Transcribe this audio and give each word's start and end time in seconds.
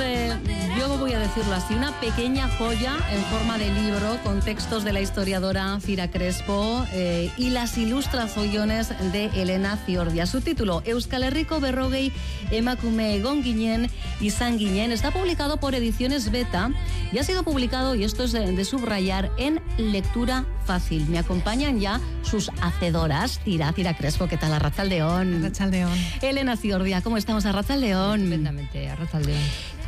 eh, 0.00 0.36
yo 0.78 0.98
voy 0.98 1.12
a 1.12 1.18
decirlo 1.18 1.54
así, 1.54 1.74
una 1.74 1.92
pequeña 2.00 2.48
joya 2.56 2.96
en 3.12 3.22
forma 3.24 3.58
de 3.58 3.72
libro 3.72 4.18
con 4.22 4.40
textos 4.40 4.84
de 4.84 4.92
la 4.92 5.00
historiadora 5.00 5.78
Cira 5.80 6.10
Crespo 6.10 6.84
eh, 6.92 7.30
y 7.36 7.50
las 7.50 7.76
ilustraciones 7.78 8.88
de 9.12 9.26
Elena 9.34 9.76
Ciordia. 9.84 10.26
Su 10.26 10.40
título, 10.40 10.82
Euskal 10.84 11.24
Herriko 11.24 11.60
Berrogei 11.60 12.12
Emakume 12.50 13.16
Egon 13.16 13.42
Ginen 13.42 13.90
y 14.20 14.30
San 14.30 14.58
Guiñén, 14.58 14.92
está 14.92 15.10
publicado 15.10 15.58
por 15.58 15.74
Ediciones 15.74 16.30
Beta 16.30 16.70
y 17.12 17.18
ha 17.18 17.24
sido 17.24 17.42
publicado, 17.42 17.94
y 17.94 18.04
esto 18.04 18.24
es 18.24 18.32
de, 18.32 18.52
de 18.52 18.64
subrayar, 18.64 19.30
en 19.36 19.60
lectura 19.76 20.44
fácil. 20.64 21.06
Me 21.08 21.18
acompañan 21.18 21.80
ya 21.80 22.00
sus 22.22 22.50
hacedoras, 22.60 23.40
Cira, 23.44 23.72
Cira 23.72 23.96
Crespo, 23.96 24.28
¿qué 24.28 24.36
tal? 24.36 24.52
Arrachaldeón. 24.52 25.44
Arrachaldeón. 25.44 25.98
Elena 26.22 26.56
Ciordia, 26.56 27.02
¿cómo 27.02 27.16
estamos? 27.16 27.44
Arrachaldeón. 27.46 28.20
Estupendamente, 28.20 28.88
Arrachaldeón. 28.88 29.40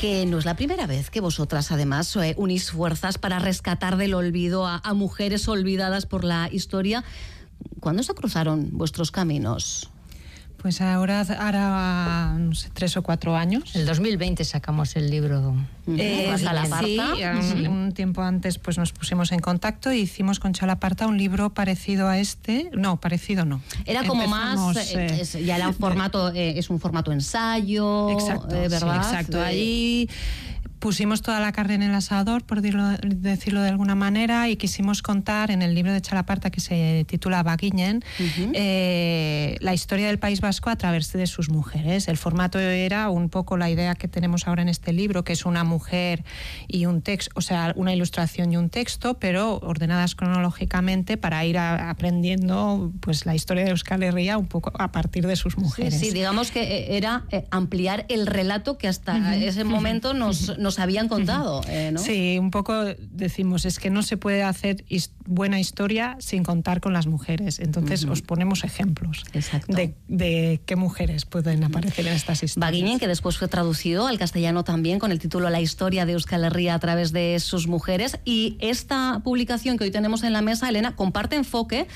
Que 0.03 0.27
no 0.27 0.39
es 0.39 0.45
la 0.45 0.57
primera 0.57 0.89
vez 0.89 1.11
que 1.11 1.21
vosotras, 1.21 1.71
además, 1.71 2.17
eh, 2.17 2.35
unís 2.37 2.73
fuerzas 2.73 3.19
para 3.19 3.39
rescatar 3.39 3.97
del 3.97 4.15
olvido 4.15 4.67
a, 4.67 4.81
a 4.83 4.95
mujeres 4.95 5.47
olvidadas 5.47 6.07
por 6.07 6.25
la 6.25 6.49
historia. 6.51 7.05
¿Cuándo 7.79 8.03
se 8.03 8.13
cruzaron 8.13 8.71
vuestros 8.73 9.13
caminos? 9.13 9.93
Pues 10.63 10.81
ahora 10.81 11.23
hará 11.23 12.37
no 12.39 12.55
sé, 12.55 12.71
tres 12.73 12.97
o 12.97 13.03
cuatro 13.03 13.35
años. 13.35 13.75
El 13.75 13.85
2020 13.85 14.45
sacamos 14.45 14.95
el 14.95 15.11
libro. 15.11 15.57
Eh, 15.89 16.29
Con 16.31 16.39
Chalaparta. 16.41 16.85
sí, 17.43 17.67
un, 17.67 17.67
un 17.67 17.93
tiempo 17.93 18.23
antes 18.23 18.59
pues 18.59 18.79
nos 18.79 18.93
pusimos 18.93 19.33
en 19.33 19.41
contacto 19.41 19.91
e 19.91 19.99
hicimos 19.99 20.39
con 20.39 20.53
Chalaparta 20.53 21.09
un 21.09 21.19
libro 21.19 21.51
parecido 21.51 22.07
a 22.09 22.19
este. 22.19 22.71
No, 22.75 23.01
parecido 23.01 23.45
no. 23.45 23.61
Era 23.87 24.05
como 24.05 24.23
Empezamos, 24.23 24.77
más, 24.77 24.91
eh, 24.95 25.07
eh, 25.11 25.19
es- 25.23 25.33
ya 25.45 25.57
era 25.57 25.67
un 25.67 25.75
formato, 25.75 26.33
eh, 26.33 26.57
es 26.57 26.71
un 26.71 26.79
formato 26.79 27.11
ensayo, 27.11 28.11
Exacto, 28.11 28.55
eh, 28.55 28.63
sí, 28.67 28.69
¿verdad? 28.71 28.97
exacto. 28.99 29.43
Allí 29.43 30.09
pusimos 30.83 31.23
toda 31.23 31.39
la 31.39 31.53
carne 31.53 31.77
en 31.77 31.83
el 31.83 31.95
asador, 31.95 32.43
por 32.43 32.61
decirlo 32.61 33.63
de 33.63 33.69
alguna 33.69 33.95
manera, 33.95 34.49
y 34.49 34.57
quisimos 34.57 35.01
contar 35.01 35.53
en 35.53 35.63
el 35.63 35.75
libro 35.77 35.93
de 35.93 36.01
Chalaparta 36.01 36.51
que 36.51 36.61
se 36.61 37.07
titula 37.09 37.45
Baguiñen 37.45 38.03
eh, 38.53 39.57
la 39.61 39.75
historia 39.75 40.09
del 40.09 40.19
País 40.19 40.41
Vasco 40.41 40.71
a 40.71 40.77
través 40.77 41.13
de 41.13 41.27
sus 41.29 41.49
mujeres. 41.51 42.09
El 42.09 42.17
formato 42.17 42.59
era 42.59 43.09
un 43.11 43.29
poco 43.29 43.57
la 43.57 43.71
idea 43.71 43.95
que 43.95 44.09
tenemos 44.09 44.49
ahora 44.49 44.63
en 44.63 44.69
este 44.69 44.93
libro, 44.93 45.23
que 45.23 45.33
es 45.35 45.47
una 45.47 45.63
mujer 45.63 46.25
y 46.67 46.87
un 46.87 47.01
texto, 47.01 47.31
o 47.37 47.41
sea, 47.43 47.73
una 47.77 47.93
ilustración 47.95 48.53
y 48.53 48.57
un 48.57 48.69
texto, 48.69 49.15
pero 49.21 49.59
ordenadas 49.63 50.17
cronológicamente 50.17 51.17
para 51.17 51.45
ir 51.45 51.59
a- 51.59 51.91
aprendiendo 51.91 52.93
pues 53.01 53.25
la 53.25 53.37
historia 53.37 53.63
de 53.65 53.71
Euskal 53.71 54.03
Herria 54.03 54.37
un 54.37 54.47
poco 54.49 54.73
a 54.79 54.91
partir 54.91 55.27
de 55.29 55.37
sus 55.37 55.57
mujeres. 55.59 55.99
sí, 55.99 56.11
digamos 56.11 56.51
que 56.51 56.63
eh, 56.63 56.97
era 56.97 57.25
eh, 57.31 57.47
ampliar 57.53 58.05
el 58.09 58.27
relato 58.27 58.79
que 58.79 58.89
hasta 58.89 59.37
ese 59.37 59.63
momento 59.63 60.13
nos, 60.13 60.59
nos 60.59 60.72
habían 60.79 61.09
contado, 61.09 61.61
eh, 61.69 61.91
¿no? 61.93 61.99
Sí, 62.01 62.37
un 62.39 62.51
poco 62.51 62.85
decimos, 63.11 63.65
es 63.65 63.79
que 63.79 63.91
no 63.91 64.03
se 64.03 64.17
puede 64.17 64.43
hacer 64.43 64.85
his- 64.89 65.13
buena 65.25 65.61
historia 65.61 66.17
sin 66.19 66.43
contar 66.43 66.81
con 66.81 66.93
las 66.93 67.07
mujeres. 67.07 67.59
Entonces 67.61 68.05
os 68.05 68.23
ponemos 68.23 68.65
ejemplos 68.65 69.25
Exacto. 69.33 69.75
de, 69.77 69.95
de 70.09 70.61
qué 70.67 70.77
mujeres 70.77 71.25
pueden 71.25 71.63
aparecer 71.65 72.07
en 72.07 72.13
estas 72.15 72.43
historias. 72.43 72.71
Baguiñen, 72.73 72.99
que 72.99 73.07
después 73.09 73.39
fue 73.39 73.49
traducido 73.49 74.07
al 74.09 74.19
castellano 74.19 74.65
también 74.65 74.99
con 74.99 75.13
el 75.13 75.19
título 75.19 75.49
La 75.51 75.61
historia 75.61 76.07
de 76.07 76.13
Euskal 76.13 76.45
Herria 76.45 76.75
a 76.75 76.79
través 76.79 77.13
de 77.13 77.39
sus 77.41 77.67
mujeres. 77.69 78.19
Y 78.25 78.57
esta 78.61 79.21
publicación 79.25 79.79
que 79.79 79.85
hoy 79.85 79.91
tenemos 79.91 80.23
en 80.25 80.33
la 80.33 80.43
mesa, 80.43 80.69
Elena, 80.69 80.97
comparte 80.97 81.37
enfoque, 81.37 81.87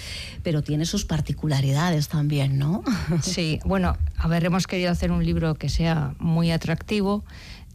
pero 0.42 0.62
tiene 0.62 0.86
sus 0.86 1.04
particularidades 1.04 2.08
también, 2.08 2.58
¿no? 2.58 2.82
Sí, 3.22 3.58
bueno, 3.64 3.96
a 4.16 4.28
ver, 4.28 4.44
hemos 4.44 4.66
querido 4.66 4.90
hacer 4.90 5.10
un 5.12 5.24
libro 5.24 5.54
que 5.56 5.68
sea 5.68 6.14
muy 6.18 6.50
atractivo, 6.50 7.24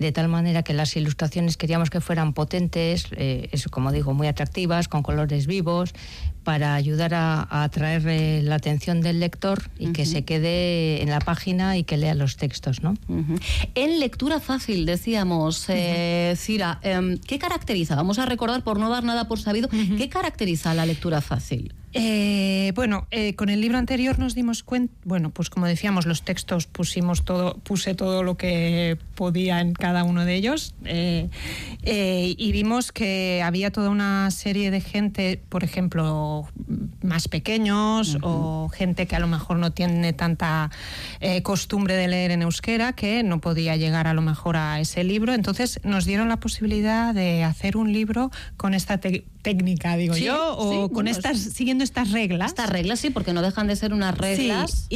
de 0.01 0.11
tal 0.11 0.27
manera 0.27 0.63
que 0.63 0.73
las 0.73 0.95
ilustraciones 0.95 1.55
queríamos 1.57 1.89
que 1.89 2.01
fueran 2.01 2.33
potentes, 2.33 3.05
eh, 3.11 3.49
eso, 3.51 3.69
como 3.69 3.91
digo, 3.91 4.13
muy 4.13 4.27
atractivas, 4.27 4.87
con 4.87 5.03
colores 5.03 5.47
vivos, 5.47 5.93
para 6.43 6.73
ayudar 6.75 7.13
a, 7.13 7.47
a 7.49 7.63
atraer 7.63 8.07
eh, 8.07 8.41
la 8.43 8.55
atención 8.55 9.01
del 9.01 9.19
lector 9.19 9.69
y 9.77 9.93
que 9.93 10.05
se 10.05 10.23
quede 10.23 11.01
en 11.03 11.09
la 11.09 11.19
página 11.19 11.77
y 11.77 11.83
que 11.83 11.97
lea 11.97 12.15
los 12.15 12.35
textos, 12.35 12.81
¿no? 12.81 12.95
En 13.75 13.99
lectura 13.99 14.39
fácil, 14.39 14.85
decíamos, 14.85 15.65
eh, 15.69 16.33
Cira, 16.35 16.79
em, 16.81 17.17
¿qué 17.19 17.37
caracteriza? 17.37 17.95
Vamos 17.95 18.17
a 18.17 18.25
recordar, 18.25 18.63
por 18.63 18.79
no 18.79 18.89
dar 18.89 19.03
nada 19.03 19.27
por 19.27 19.39
sabido, 19.39 19.69
¿qué 19.69 20.09
caracteriza 20.09 20.73
la 20.73 20.85
lectura 20.85 21.21
fácil? 21.21 21.73
Eh, 21.93 22.71
bueno, 22.73 23.05
eh, 23.11 23.35
con 23.35 23.49
el 23.49 23.59
libro 23.59 23.77
anterior 23.77 24.17
nos 24.17 24.33
dimos 24.33 24.63
cuenta, 24.63 24.93
bueno, 25.03 25.29
pues 25.31 25.49
como 25.49 25.65
decíamos, 25.67 26.05
los 26.05 26.23
textos 26.23 26.65
pusimos 26.65 27.23
todo, 27.23 27.55
puse 27.57 27.95
todo 27.95 28.23
lo 28.23 28.37
que 28.37 28.97
podía 29.15 29.59
en 29.59 29.73
cada 29.73 30.03
uno 30.05 30.23
de 30.23 30.35
ellos 30.35 30.73
eh, 30.85 31.29
eh, 31.83 32.33
y 32.37 32.51
vimos 32.53 32.91
que 32.93 33.41
había 33.43 33.71
toda 33.71 33.89
una 33.89 34.31
serie 34.31 34.71
de 34.71 34.79
gente, 34.79 35.41
por 35.49 35.63
ejemplo, 35.65 36.47
más 37.03 37.27
pequeños 37.27 38.17
o 38.21 38.69
gente 38.73 39.05
que 39.05 39.15
a 39.15 39.19
lo 39.19 39.27
mejor 39.27 39.57
no 39.57 39.71
tiene 39.71 40.13
tanta 40.13 40.69
costumbre 41.43 41.95
de 41.95 42.07
leer 42.07 42.31
en 42.31 42.41
euskera 42.43 42.93
que 42.93 43.23
no 43.23 43.41
podía 43.41 43.75
llegar 43.75 44.07
a 44.07 44.13
lo 44.13 44.21
mejor 44.21 44.55
a 44.55 44.79
ese 44.79 45.03
libro. 45.03 45.33
Entonces 45.33 45.79
nos 45.83 46.05
dieron 46.05 46.29
la 46.29 46.37
posibilidad 46.39 47.13
de 47.13 47.43
hacer 47.43 47.75
un 47.77 47.91
libro 47.91 48.31
con 48.57 48.73
esta 48.73 48.99
técnica, 48.99 49.97
digo 49.97 50.13
Sí, 50.13 50.25
yo, 50.25 50.55
o 50.57 50.71
sí, 50.71 50.77
con 50.87 50.93
bueno, 50.93 51.09
estas, 51.09 51.45
es- 51.45 51.53
siguiendo 51.81 52.01
estas 52.01 52.11
reglas. 52.11 52.49
Estas 52.51 52.69
reglas, 52.69 52.99
sí, 52.99 53.09
porque 53.09 53.33
no 53.33 53.41
dejan 53.41 53.67
de 53.67 53.75
ser 53.75 53.93
unas 53.93 54.17
reglas. 54.17 54.87
Sí, 54.89 54.95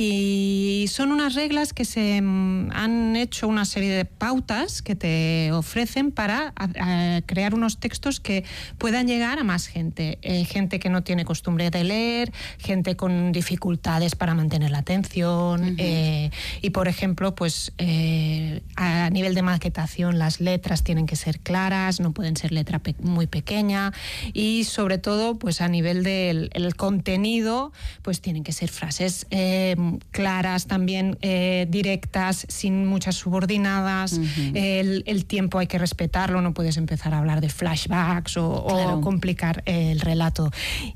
y 0.83 0.87
son 0.89 1.11
unas 1.11 1.35
reglas 1.35 1.73
que 1.73 1.85
se 1.85 2.21
mm, 2.21 2.71
han 2.73 3.15
hecho 3.15 3.47
una 3.47 3.65
serie 3.65 3.89
de 3.91 4.05
pautas 4.05 4.81
que 4.81 4.95
te 4.95 5.51
ofrecen 5.51 6.11
para 6.11 6.53
a- 6.55 7.15
a 7.17 7.21
crear 7.21 7.53
unos 7.53 7.79
textos 7.79 8.19
que 8.19 8.43
puedan 8.77 9.07
llegar 9.07 9.39
a 9.39 9.43
más 9.43 9.67
gente. 9.67 10.17
Eh, 10.21 10.45
gente 10.45 10.79
que 10.79 10.89
no 10.89 11.03
tiene 11.03 11.25
costumbre 11.25 11.69
de 11.69 11.83
leer, 11.83 12.31
gente 12.59 12.95
con 12.95 13.31
dificultades 13.31 14.15
para 14.15 14.33
mantener 14.33 14.71
la 14.71 14.79
atención. 14.79 15.75
eh, 15.77 16.29
y, 16.61 16.69
por 16.71 16.87
ejemplo, 16.87 17.35
pues 17.35 17.71
eh, 17.77 18.61
a 18.75 19.09
nivel 19.09 19.33
de 19.35 19.41
maquetación, 19.41 20.19
las 20.19 20.39
letras 20.41 20.83
tienen 20.83 21.05
que 21.05 21.15
ser 21.15 21.39
claras, 21.39 21.99
no 21.99 22.11
pueden 22.11 22.35
ser 22.37 22.51
letra 22.51 22.79
pe- 22.79 22.95
muy 23.01 23.27
pequeña. 23.27 23.91
Y 24.33 24.63
sobre 24.65 24.97
todo, 24.97 25.35
pues 25.37 25.61
a 25.61 25.67
nivel 25.67 26.03
del 26.03 26.49
el 26.53 26.74
contenido, 26.75 27.71
pues 28.01 28.21
tienen 28.21 28.43
que 28.43 28.51
ser 28.51 28.69
frases 28.69 29.27
eh, 29.29 29.75
claras, 30.11 30.67
también 30.67 31.17
eh, 31.21 31.67
directas, 31.69 32.45
sin 32.49 32.85
muchas 32.85 33.15
subordinadas. 33.15 34.19
el, 34.53 35.03
el 35.05 35.25
tiempo 35.25 35.59
hay 35.59 35.67
que 35.67 35.77
respetarlo, 35.77 36.41
no 36.41 36.53
puedes 36.53 36.77
empezar 36.77 37.13
a 37.13 37.19
hablar 37.19 37.41
de 37.41 37.49
flashbacks 37.49 38.37
o, 38.37 39.01
complicar 39.01 39.63
el 39.65 39.99
relato. 39.99 40.51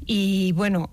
Y 0.05 0.51
bueno. 0.53 0.89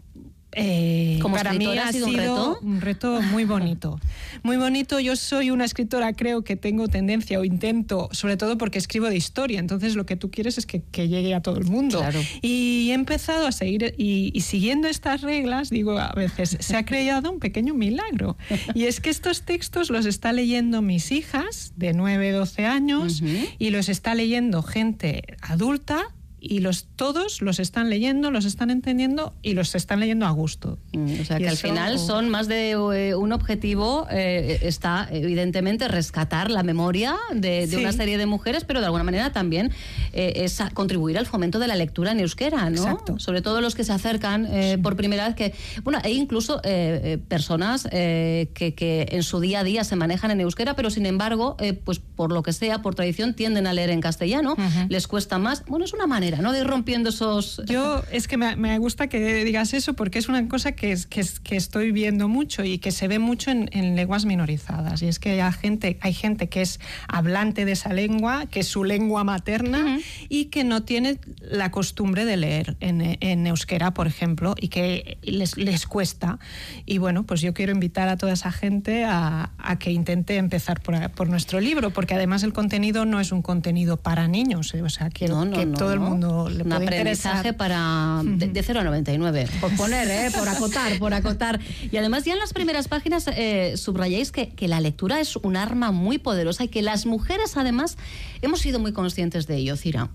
Eh, 0.57 1.19
Como 1.21 1.37
para 1.37 1.53
mí 1.53 1.67
ha 1.79 1.89
¿ha 1.89 1.93
sido 1.93 2.07
un 2.07 2.15
reto? 2.15 2.59
un 2.63 2.81
reto 2.81 3.21
muy 3.23 3.45
bonito. 3.45 4.01
Muy 4.43 4.57
bonito. 4.57 4.99
Yo 4.99 5.15
soy 5.15 5.51
una 5.51 5.65
escritora, 5.65 6.13
creo 6.15 6.43
que 6.43 6.57
tengo 6.57 6.89
tendencia 6.89 7.39
o 7.39 7.45
intento, 7.45 8.09
sobre 8.13 8.37
todo 8.37 8.57
porque 8.59 8.79
escribo 8.79 9.09
de 9.09 9.17
historia. 9.17 9.61
Entonces 9.61 9.95
lo 9.97 10.07
que 10.07 10.17
tú 10.17 10.31
quieres 10.31 10.57
es 10.59 10.67
que, 10.67 10.83
que 10.83 11.09
llegue 11.09 11.35
a 11.35 11.43
todo 11.43 11.59
el 11.59 11.67
mundo. 11.67 11.99
Claro. 11.99 12.21
Y 12.41 12.89
he 12.91 12.95
empezado 12.95 13.47
a 13.47 13.53
seguir, 13.53 13.95
y, 13.99 14.31
y 14.35 14.41
siguiendo 14.41 14.89
estas 14.89 15.21
reglas, 15.21 15.71
digo, 15.71 15.99
a 15.99 16.13
veces 16.13 16.57
se 16.59 16.77
ha 16.77 16.85
creado 16.85 17.31
un 17.31 17.39
pequeño 17.39 17.75
milagro. 17.75 18.37
Y 18.75 18.85
es 18.85 19.01
que 19.01 19.11
estos 19.11 19.43
textos 19.43 19.91
los 19.91 20.07
está 20.07 20.33
leyendo 20.33 20.81
mis 20.81 21.13
hijas 21.13 21.73
de 21.77 21.93
9, 21.93 22.33
12 22.33 22.65
años 22.65 23.23
y 23.59 23.71
los 23.71 23.89
está 23.89 24.15
leyendo 24.15 24.63
gente 24.63 25.23
adulta. 25.43 26.15
Y 26.49 26.61
los, 26.61 26.87
todos 26.97 27.43
los 27.43 27.59
están 27.59 27.91
leyendo, 27.91 28.31
los 28.31 28.45
están 28.45 28.71
entendiendo 28.71 29.35
y 29.43 29.55
los 29.55 29.75
están 29.75 30.01
leyendo 30.01 30.27
a 30.27 30.31
gusto. 30.31 30.79
Mm, 30.93 31.21
O 31.21 31.25
sea 31.25 31.39
Y 31.39 31.43
que 31.43 31.49
al 31.49 31.57
final 31.57 31.99
son 31.99 32.29
más 32.29 32.49
de 32.49 32.71
eh, 32.73 33.15
un 33.15 33.33
objetivo, 33.33 34.07
eh, 34.11 34.59
está 34.63 35.09
evidentemente 35.11 35.89
rescatar 35.89 36.51
la 36.51 36.63
memoria 36.63 37.17
de, 37.33 37.67
de 37.67 37.69
Sí. 37.69 37.77
una 37.77 37.93
serie 37.93 38.19
de 38.19 38.27
mujeres, 38.27 38.65
pero 38.65 38.81
de 38.81 38.87
alguna 38.87 39.05
manera 39.05 39.33
también 39.33 39.73
eh, 40.13 40.33
es 40.45 40.61
a- 40.61 40.71
contribuir 40.71 41.19
al 41.19 41.27
fomento 41.27 41.59
de 41.59 41.67
la 41.69 41.75
lectura 41.77 42.13
en 42.13 42.21
euskera, 42.21 42.71
¿no? 42.71 42.77
Exacto. 42.83 43.19
Sobre 43.19 43.43
todo 43.43 43.61
los 43.61 43.75
que 43.75 43.85
se 43.85 43.93
acercan 43.93 44.47
eh, 44.47 44.79
por 44.83 44.97
primera 44.97 45.27
vez, 45.27 45.35
que, 45.37 45.55
bueno, 45.83 45.99
hay 46.05 46.17
incluso 46.17 46.59
eh, 46.65 47.01
eh, 47.05 47.19
personas 47.19 47.85
que, 47.91 48.75
que 48.77 49.09
en 49.11 49.23
su 49.23 49.41
día 49.41 49.61
a 49.61 49.65
día 49.65 49.85
se 49.85 49.97
manejan 49.97 50.31
en 50.31 50.41
euskera, 50.41 50.75
pero 50.77 50.91
sin 50.91 51.07
embargo, 51.07 51.57
pues 51.85 51.99
por 51.99 52.33
lo 52.33 52.43
que 52.43 52.53
sea, 52.53 52.83
por 52.83 52.95
tradición, 52.95 53.35
tienden 53.35 53.67
a 53.67 53.73
leer 53.73 53.91
en 53.91 54.01
castellano, 54.01 54.57
les 54.89 55.07
cuesta 55.09 55.39
más. 55.39 55.65
Bueno, 55.67 55.85
es 55.85 55.93
una 55.93 56.07
manera 56.07 56.36
manera, 56.37 56.43
¿no? 56.43 56.53
De 56.53 56.61
ir 56.61 56.67
rompiendo 56.67 57.11
esos... 57.11 57.63
Yo, 57.67 58.03
es 58.11 58.29
que 58.29 58.37
me, 58.37 58.57
me 58.57 58.79
gusta 58.79 59.09
que 59.09 59.45
digas 59.45 59.75
eso 59.75 59.95
porque 59.95 60.19
es 60.19 60.29
una 60.29 60.47
cosa 60.49 60.73
que, 60.73 60.93
es, 60.93 61.07
que, 61.07 61.25
que 61.43 61.57
estoy 61.57 61.93
viendo 61.93 62.29
mucho 62.29 62.65
y 62.65 62.79
que 62.79 62.91
se 62.91 63.09
ve 63.09 63.19
mucho 63.19 63.51
en, 63.51 63.69
en 63.73 63.97
lenguas 63.97 64.25
minorizadas. 64.25 65.03
Y 65.03 65.09
es 65.09 65.19
que 65.19 65.41
hay 65.43 65.53
gente, 65.53 65.99
hay 66.01 66.13
gente 66.13 66.49
que 66.49 66.63
es 66.63 66.81
hablante 67.09 67.65
de 67.65 67.73
esa 67.73 67.93
lengua, 67.93 68.47
que 68.47 68.61
es 68.61 68.69
su 68.69 68.85
lengua 68.85 69.25
materna 69.25 69.99
y 70.29 70.47
que 70.47 70.65
no 70.65 70.83
tiene 70.83 71.19
la 71.41 71.71
costumbre 71.71 72.25
de 72.25 72.37
leer 72.37 72.77
en, 72.81 73.17
en 73.21 73.47
euskera, 73.47 73.93
por 73.93 74.07
ejemplo, 74.07 74.55
y 74.61 74.69
que 74.69 75.19
les, 75.23 75.57
les 75.57 75.87
cuesta. 75.87 76.39
Y 76.85 76.99
bueno, 76.99 77.25
pues 77.25 77.41
yo 77.41 77.55
quiero 77.55 77.73
invitar 77.73 78.09
a 78.09 78.17
toda 78.17 78.33
esa 78.33 78.53
gente 78.53 79.05
a, 79.05 79.51
a 79.59 79.79
que 79.79 79.91
intente 79.93 80.37
empezar 80.37 80.81
por, 80.81 81.11
por 81.11 81.29
nuestro 81.29 81.61
libro, 81.61 81.91
porque 81.91 82.15
además 82.15 82.43
el 82.43 82.53
contenido 82.53 83.05
no 83.05 83.21
es 83.21 83.33
un 83.33 83.43
contenido 83.43 83.97
para 83.97 84.29
niños, 84.29 84.75
eh, 84.75 84.83
o 84.83 84.89
sea, 84.89 85.11
quiero 85.11 85.37
No, 85.37 85.45
no, 85.47 85.57
que 85.57 85.67
no, 85.67 85.79
todo 85.79 85.93
el 85.93 86.01
no. 86.01 86.07
Le 86.49 86.63
Un 86.63 86.69
puede 86.71 86.85
aprendizaje 86.85 87.49
interesar. 87.49 87.57
para 87.57 88.21
de, 88.25 88.49
de 88.49 88.63
0 88.63 88.81
a 88.81 88.85
99. 88.85 89.49
Por 89.61 89.77
poner, 89.77 90.09
¿eh? 90.11 90.31
por 90.37 90.49
acotar, 90.49 90.99
por 90.99 91.15
acotar. 91.15 91.61
Y 91.91 91.97
además 91.97 92.25
ya 92.25 92.33
en 92.35 92.39
las 92.39 92.53
primeras 92.53 92.89
páginas 92.89 93.27
eh, 93.29 93.75
subrayáis 93.77 94.33
que, 94.33 94.51
que 94.51 94.69
la 94.69 94.81
lectura 94.81 95.21
es 95.21 95.37
un 95.37 95.57
arma 95.57 95.93
muy 95.93 96.19
poderosa 96.19 96.65
y 96.65 96.69
que 96.69 96.83
las 96.83 97.07
mujeres 97.07 97.57
además 97.57 97.97
hemos 98.43 98.61
sido 98.61 98.79
muy 98.79 98.93
conscientes 98.93 99.47
de 99.47 99.57
ello, 99.57 99.77
Cira. 99.77 100.11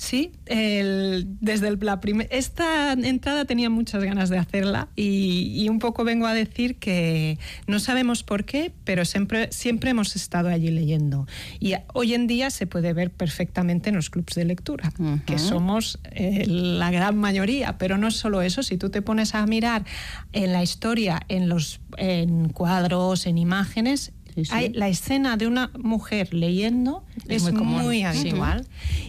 Sí, 0.00 0.32
el- 0.46 1.26
desde 1.42 1.68
el- 1.68 1.78
la 1.82 2.00
prim- 2.00 2.26
esta 2.30 2.92
entrada 2.94 3.44
tenía 3.44 3.68
muchas 3.68 4.02
ganas 4.02 4.30
de 4.30 4.38
hacerla 4.38 4.88
y, 4.96 5.52
y 5.62 5.68
un 5.68 5.78
poco 5.78 6.04
vengo 6.04 6.26
a 6.26 6.32
decir 6.32 6.76
que 6.76 7.38
no 7.66 7.78
sabemos 7.80 8.22
por 8.22 8.46
qué, 8.46 8.72
pero 8.84 9.04
siempre, 9.04 9.52
siempre 9.52 9.90
hemos 9.90 10.16
estado 10.16 10.48
allí 10.48 10.70
leyendo. 10.70 11.26
Y 11.60 11.74
hoy 11.92 12.14
en 12.14 12.26
día 12.28 12.48
se 12.48 12.66
puede 12.66 12.94
ver 12.94 13.10
perfectamente 13.10 13.90
en 13.90 13.96
los 13.96 14.08
clubs 14.08 14.34
de 14.36 14.46
lectura, 14.46 14.90
que 15.26 15.38
somos 15.38 15.98
eh, 16.12 16.46
la 16.46 16.90
gran 16.90 17.18
mayoría, 17.18 17.76
pero 17.76 17.98
no 17.98 18.08
es 18.08 18.16
solo 18.16 18.40
eso, 18.40 18.62
si 18.62 18.78
tú 18.78 18.88
te 18.88 19.02
pones 19.02 19.34
a 19.34 19.44
mirar 19.44 19.84
en 20.32 20.52
la 20.54 20.62
historia, 20.62 21.20
en 21.28 21.50
los 21.50 21.80
en 21.98 22.48
cuadros, 22.48 23.26
en 23.26 23.36
imágenes, 23.36 24.12
Sí, 24.34 24.44
sí. 24.44 24.50
hay 24.52 24.68
la 24.72 24.88
escena 24.88 25.36
de 25.36 25.46
una 25.46 25.70
mujer 25.78 26.32
leyendo 26.34 27.04
Es 27.28 27.46
es, 27.46 27.52
muy 27.52 27.98
Sí. 27.98 28.04
habitual. 28.04 28.66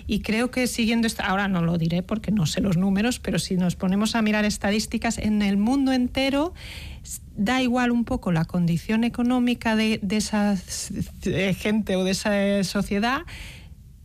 Y 0.08 0.20
creo 0.22 0.52
que 0.52 0.68
siguiendo 0.68 1.08
esta, 1.08 1.26
ahora 1.28 1.48
no 1.48 1.62
lo 1.62 1.78
diré 1.78 2.04
porque 2.04 2.32
no 2.32 2.46
sé 2.46 2.62
los 2.62 2.78
números, 2.78 3.20
pero 3.20 3.40
si 3.40 3.56
nos 3.56 3.76
ponemos 3.76 4.16
a 4.16 4.22
mirar 4.22 4.46
estadísticas 4.46 5.18
en 5.18 5.42
el 5.42 5.58
mundo 5.58 5.92
entero, 5.94 6.54
da 7.36 7.62
igual 7.62 7.92
un 7.92 8.06
poco 8.06 8.32
la 8.32 8.46
condición 8.46 9.04
económica 9.04 9.76
de, 9.76 10.00
de 10.02 10.18
esa 10.18 10.58
gente 11.58 11.96
o 11.96 12.04
de 12.04 12.12
esa 12.12 12.64
sociedad, 12.64 13.22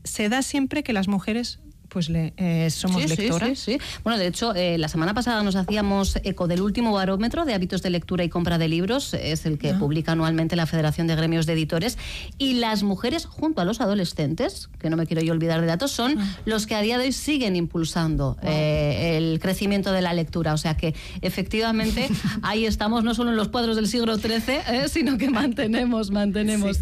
se 0.04 0.28
da 0.28 0.42
siempre 0.42 0.82
que 0.82 0.92
las 0.92 1.08
mujeres 1.08 1.58
pues 1.96 2.10
le, 2.10 2.34
eh, 2.36 2.68
somos 2.68 3.00
Sí, 3.04 3.08
lectoras. 3.08 3.58
sí, 3.58 3.72
sí. 3.72 3.78
Bueno, 4.04 4.18
de 4.18 4.26
hecho, 4.26 4.54
eh, 4.54 4.76
la 4.76 4.88
semana 4.88 5.14
pasada 5.14 5.42
nos 5.42 5.56
hacíamos 5.56 6.16
eco 6.24 6.46
del 6.46 6.60
último 6.60 6.92
barómetro 6.92 7.46
de 7.46 7.54
hábitos 7.54 7.80
de 7.80 7.88
lectura 7.88 8.22
y 8.22 8.28
compra 8.28 8.58
de 8.58 8.68
libros. 8.68 9.14
Es 9.14 9.46
el 9.46 9.56
que 9.56 9.70
Ah. 9.70 9.78
publica 9.78 10.12
anualmente 10.12 10.56
la 10.56 10.66
Federación 10.66 11.06
de 11.06 11.16
Gremios 11.16 11.46
de 11.46 11.54
Editores. 11.54 11.96
Y 12.36 12.52
las 12.60 12.82
mujeres, 12.82 13.24
junto 13.24 13.62
a 13.62 13.64
los 13.64 13.80
adolescentes, 13.80 14.68
que 14.78 14.90
no 14.90 14.98
me 14.98 15.06
quiero 15.06 15.22
yo 15.22 15.32
olvidar 15.32 15.62
de 15.62 15.66
datos, 15.68 15.90
son 15.90 16.18
Ah. 16.18 16.36
los 16.44 16.66
que 16.66 16.74
a 16.74 16.82
día 16.82 16.98
de 16.98 17.04
hoy 17.06 17.12
siguen 17.12 17.56
impulsando 17.56 18.36
eh, 18.42 19.14
el 19.16 19.40
crecimiento 19.40 19.90
de 19.90 20.02
la 20.02 20.12
lectura. 20.12 20.52
O 20.52 20.58
sea 20.58 20.76
que, 20.76 20.94
efectivamente, 21.22 22.08
ahí 22.42 22.66
estamos, 22.66 23.04
no 23.04 23.14
solo 23.14 23.30
en 23.30 23.36
los 23.36 23.48
cuadros 23.48 23.76
del 23.76 23.88
siglo 23.88 24.18
XIII, 24.18 24.58
eh, 24.68 24.88
sino 24.90 25.16
que 25.16 25.30
mantenemos, 25.30 26.10
mantenemos. 26.10 26.80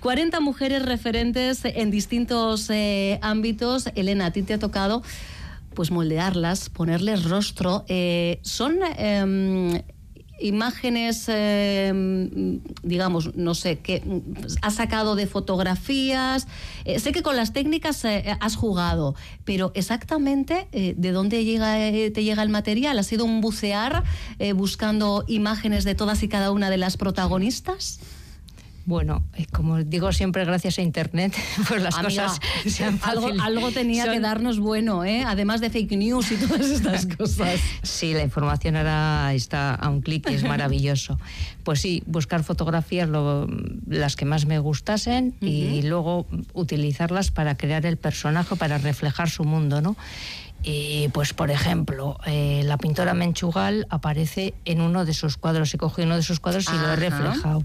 40 0.00 0.40
mujeres 0.40 0.82
referentes 0.84 1.60
en 1.64 1.92
distintos 1.92 2.68
eh, 2.70 3.20
ámbitos. 3.22 3.90
Elena, 3.94 4.26
a 4.26 4.30
ti 4.32 4.42
te 4.42 4.55
tocado 4.58 5.02
pues 5.76 5.92
moldearlas, 5.92 6.70
ponerles 6.70 7.24
rostro. 7.24 7.84
Eh, 7.86 8.40
son 8.42 8.78
em, 8.96 9.82
imágenes, 10.40 11.28
em, 11.28 12.60
digamos, 12.82 13.36
no 13.36 13.54
sé, 13.54 13.78
que 13.78 14.02
has 14.62 14.74
sacado 14.74 15.14
de 15.14 15.26
fotografías. 15.26 16.48
Eh, 16.84 16.98
sé 16.98 17.12
que 17.12 17.22
con 17.22 17.36
las 17.36 17.52
técnicas 17.52 18.04
eh, 18.04 18.36
has 18.40 18.56
jugado, 18.56 19.14
pero 19.44 19.70
exactamente 19.74 20.66
de 20.72 21.12
dónde 21.12 21.44
llega, 21.44 21.76
te 21.76 22.24
llega 22.24 22.42
el 22.42 22.48
material. 22.48 22.98
¿Ha 22.98 23.02
sido 23.02 23.24
un 23.24 23.40
bucear 23.40 24.02
buscando 24.56 25.24
imágenes 25.28 25.84
de 25.84 25.94
todas 25.94 26.22
y 26.22 26.28
cada 26.28 26.50
una 26.50 26.70
de 26.70 26.78
las 26.78 26.96
protagonistas? 26.96 28.00
Bueno, 28.88 29.24
como 29.52 29.82
digo 29.82 30.12
siempre, 30.12 30.44
gracias 30.44 30.78
a 30.78 30.82
Internet, 30.82 31.34
pues 31.68 31.82
las 31.82 31.96
Amiga, 31.98 32.26
cosas 32.28 32.40
se 32.72 32.84
han 32.84 33.00
algo, 33.02 33.28
algo 33.42 33.72
tenía 33.72 34.04
que 34.04 34.12
son- 34.14 34.22
darnos 34.22 34.60
bueno, 34.60 35.04
¿eh? 35.04 35.24
además 35.26 35.60
de 35.60 35.70
fake 35.70 35.96
news 35.98 36.30
y 36.30 36.36
todas 36.36 36.60
estas 36.66 37.04
cosas. 37.18 37.58
Sí, 37.82 38.14
la 38.14 38.22
información 38.22 38.76
ahora 38.76 39.34
está 39.34 39.74
a 39.74 39.88
un 39.90 40.02
clic 40.02 40.30
y 40.30 40.34
es 40.34 40.44
maravilloso. 40.48 41.18
Pues 41.64 41.80
sí, 41.80 42.04
buscar 42.06 42.44
fotografías 42.44 43.08
lo- 43.08 43.48
las 43.88 44.14
que 44.14 44.24
más 44.24 44.46
me 44.46 44.60
gustasen 44.60 45.34
y 45.40 45.82
luego 45.82 46.28
utilizarlas 46.54 47.32
para 47.32 47.56
crear 47.56 47.86
el 47.86 47.96
personaje, 47.96 48.54
para 48.54 48.78
reflejar 48.78 49.28
su 49.28 49.42
mundo, 49.42 49.80
¿no? 49.82 49.96
Y 50.62 51.08
pues, 51.08 51.32
por 51.32 51.50
ejemplo, 51.50 52.18
eh, 52.26 52.62
la 52.64 52.76
pintora 52.78 53.14
Menchugal 53.14 53.86
aparece 53.90 54.54
en 54.64 54.80
uno 54.80 55.04
de 55.04 55.12
sus 55.14 55.36
cuadros. 55.36 55.72
He 55.74 55.78
cogido 55.78 56.06
uno 56.06 56.16
de 56.16 56.22
sus 56.22 56.40
cuadros 56.40 56.66
y 56.68 56.72
lo 56.72 56.78
Ajá. 56.86 56.92
he 56.94 56.96
reflejado. 56.96 57.62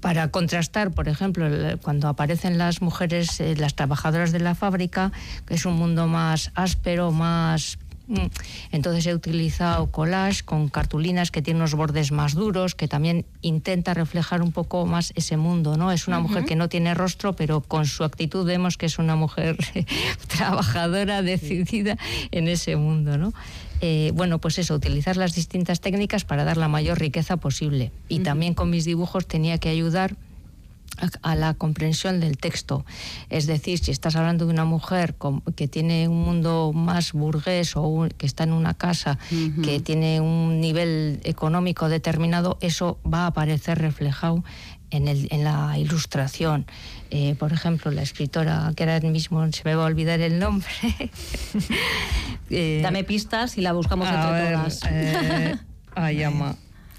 Para 0.00 0.28
contrastar, 0.28 0.90
por 0.92 1.08
ejemplo, 1.08 1.46
cuando 1.82 2.08
aparecen 2.08 2.58
las 2.58 2.82
mujeres, 2.82 3.40
eh, 3.40 3.54
las 3.56 3.74
trabajadoras 3.74 4.32
de 4.32 4.40
la 4.40 4.54
fábrica, 4.54 5.12
que 5.46 5.54
es 5.54 5.66
un 5.66 5.74
mundo 5.74 6.06
más 6.06 6.50
áspero, 6.54 7.10
más... 7.10 7.78
mm, 8.12 8.26
Entonces 8.72 9.06
he 9.06 9.14
utilizado 9.14 9.90
collage 9.90 10.44
con 10.44 10.68
cartulinas 10.68 11.30
que 11.30 11.42
tienen 11.42 11.62
unos 11.62 11.74
bordes 11.74 12.12
más 12.12 12.34
duros, 12.34 12.74
que 12.74 12.88
también 12.88 13.24
intenta 13.40 13.94
reflejar 13.94 14.42
un 14.42 14.52
poco 14.52 14.86
más 14.86 15.12
ese 15.16 15.36
mundo, 15.36 15.76
¿no? 15.76 15.92
Es 15.92 16.08
una 16.08 16.20
mujer 16.20 16.44
que 16.44 16.56
no 16.56 16.68
tiene 16.68 16.94
rostro, 16.94 17.34
pero 17.34 17.60
con 17.60 17.86
su 17.86 18.04
actitud 18.04 18.46
vemos 18.46 18.76
que 18.76 18.86
es 18.86 18.98
una 18.98 19.16
mujer 19.16 19.56
trabajadora, 20.28 21.22
decidida 21.22 21.96
en 22.30 22.48
ese 22.48 22.76
mundo, 22.76 23.18
¿no? 23.18 23.32
Eh, 23.80 24.12
bueno, 24.14 24.38
pues 24.38 24.58
eso, 24.58 24.74
utilizar 24.74 25.16
las 25.16 25.34
distintas 25.34 25.80
técnicas 25.80 26.24
para 26.24 26.44
dar 26.44 26.56
la 26.56 26.68
mayor 26.68 27.00
riqueza 27.00 27.36
posible. 27.36 27.90
Y 28.08 28.20
también 28.20 28.54
con 28.54 28.70
mis 28.70 28.84
dibujos 28.84 29.26
tenía 29.26 29.58
que 29.58 29.70
ayudar 29.70 30.14
a, 31.22 31.34
la 31.34 31.54
comprensión 31.54 32.20
del 32.20 32.36
texto. 32.36 32.84
Es 33.30 33.46
decir, 33.46 33.78
si 33.78 33.90
estás 33.90 34.16
hablando 34.16 34.46
de 34.46 34.52
una 34.52 34.64
mujer 34.64 35.14
que 35.56 35.68
tiene 35.68 36.08
un 36.08 36.22
mundo 36.22 36.72
más 36.74 37.12
burgués 37.12 37.76
o 37.76 37.82
un- 37.82 38.08
que 38.10 38.26
está 38.26 38.44
en 38.44 38.52
una 38.52 38.74
casa 38.74 39.18
que 39.64 39.80
tiene 39.80 40.20
un 40.20 40.60
nivel 40.60 41.20
económico 41.24 41.88
determinado, 41.88 42.58
eso 42.60 42.98
va 43.04 43.24
a 43.24 43.26
aparecer 43.28 43.78
reflejado 43.78 44.44
en, 44.90 45.08
el- 45.08 45.28
en 45.30 45.44
la 45.44 45.78
ilustración. 45.78 46.66
Eh, 47.10 47.34
por 47.38 47.52
ejemplo, 47.52 47.90
la 47.90 48.02
escritora, 48.02 48.72
que 48.76 48.84
ahora 48.84 49.00
mismo 49.10 49.50
se 49.52 49.62
me 49.64 49.74
va 49.74 49.82
a 49.84 49.86
olvidar 49.86 50.20
el 50.20 50.38
nombre. 50.38 50.68
Eh, 52.54 52.80
Dame 52.82 53.02
pistas 53.04 53.56
y 53.56 53.62
la 53.62 53.72
buscamos 53.72 54.06
a 54.08 54.14
entre 54.14 54.32
ver, 54.42 54.54
todas. 54.54 54.80
eh, 54.90 55.56
ay, 55.94 56.22
ama. 56.22 56.56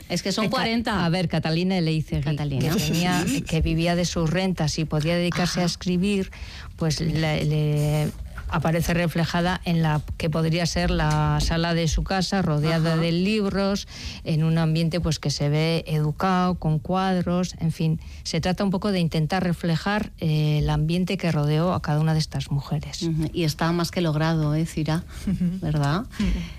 Es 0.10 0.22
que 0.24 0.32
son 0.32 0.46
Eh, 0.46 0.50
Ca- 0.50 0.58
40. 0.58 1.06
A 1.06 1.10
ver, 1.10 1.28
Catalina 1.28 1.78
Eleizegui, 1.78 2.22
Catalina. 2.24 2.70
que, 2.74 2.80
tenía- 2.82 3.26
que 3.48 3.62
vivía 3.62 3.96
de 3.96 4.06
sus 4.06 4.30
rentas 4.30 4.78
y 4.80 4.86
podía 4.86 5.16
dedicarse 5.16 5.62
a 5.62 5.66
escribir, 5.66 6.32
pues 6.76 7.00
le, 7.02 7.46
le 7.46 8.10
aparece 8.54 8.94
reflejada 8.94 9.60
en 9.66 9.82
la 9.82 10.02
que 10.18 10.30
podría 10.30 10.66
ser 10.66 10.92
la 10.92 11.40
sala 11.42 11.74
de 11.74 11.88
su 11.88 12.04
casa, 12.04 12.42
rodeada 12.42 12.96
de 12.98 13.12
libros, 13.12 13.88
en 14.24 14.44
un 14.44 14.58
ambiente 14.60 15.00
pues 15.02 15.18
que 15.20 15.32
se 15.32 15.50
ve 15.50 15.84
educado, 15.88 16.56
con 16.60 16.78
cuadros, 16.80 17.56
en 17.60 17.72
fin, 17.72 18.00
se 18.24 18.40
trata 18.42 18.64
un 18.64 18.70
poco 18.70 18.92
de 18.92 19.00
intentar 19.00 19.44
reflejar 19.44 20.12
eh, 20.20 20.60
el 20.60 20.70
ambiente 20.70 21.18
que 21.18 21.32
rodeó 21.32 21.74
a 21.74 21.82
cada 21.82 22.00
una 22.00 22.14
de 22.14 22.20
estas 22.20 22.52
mujeres. 22.52 23.10
Y 23.34 23.44
está 23.44 23.72
más 23.72 23.90
que 23.92 24.02
logrado, 24.02 24.54
¿eh, 24.56 24.66
Cira? 24.68 25.04
¿Verdad? 25.62 26.04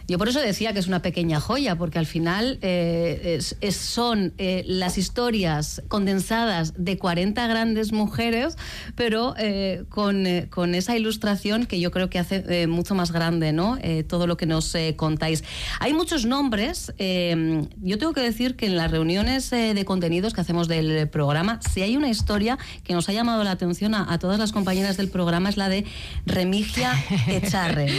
Yo 0.08 0.18
por 0.18 0.28
eso 0.28 0.40
decía 0.40 0.72
que 0.72 0.80
es 0.80 0.88
una 0.88 1.00
pequeña 1.00 1.38
joya, 1.40 1.76
porque 1.76 1.98
al 2.00 2.06
final 2.06 2.58
eh, 2.60 3.36
es- 3.38 3.56
es- 3.60 3.76
son 3.76 4.34
eh, 4.38 4.64
las 4.66 4.98
historias 4.98 5.82
condensadas 5.88 6.74
de 6.76 6.98
40 6.98 7.46
grandes 7.46 7.92
mujeres, 7.92 8.56
pero 8.96 9.34
eh, 9.38 9.84
con, 9.88 10.26
eh, 10.26 10.48
con 10.50 10.74
esa 10.74 10.96
ilustración 10.96 11.66
que 11.66 11.78
yo 11.80 11.83
creo 11.90 12.10
que 12.10 12.18
hace 12.18 12.44
eh, 12.48 12.66
mucho 12.66 12.94
más 12.94 13.12
grande, 13.12 13.52
¿no? 13.52 13.78
Eh, 13.82 14.04
todo 14.04 14.26
lo 14.26 14.36
que 14.36 14.46
nos 14.46 14.74
eh, 14.74 14.94
contáis. 14.96 15.44
Hay 15.80 15.92
muchos 15.92 16.24
nombres. 16.26 16.92
yo 16.98 17.98
tengo 17.98 18.12
que 18.12 18.20
decir 18.20 18.56
que 18.56 18.66
en 18.66 18.76
las 18.76 18.90
reuniones 18.90 19.50
de 19.50 19.84
contenidos 19.84 20.34
que 20.34 20.40
hacemos 20.40 20.68
del 20.68 21.08
programa, 21.08 21.60
si 21.72 21.82
hay 21.82 21.96
una 21.96 22.08
historia 22.08 22.58
que 22.82 22.94
nos 22.94 23.08
ha 23.08 23.12
llamado 23.12 23.44
la 23.44 23.50
atención 23.50 23.94
a, 23.94 24.12
a 24.12 24.18
todas 24.18 24.38
las 24.38 24.52
compañeras 24.52 24.96
del 24.96 25.08
programa, 25.08 25.48
es 25.48 25.56
la 25.56 25.68
de 25.68 25.84
Remigia 26.26 26.92
Echarren. 27.28 27.92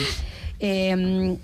Eh, 0.59 1.37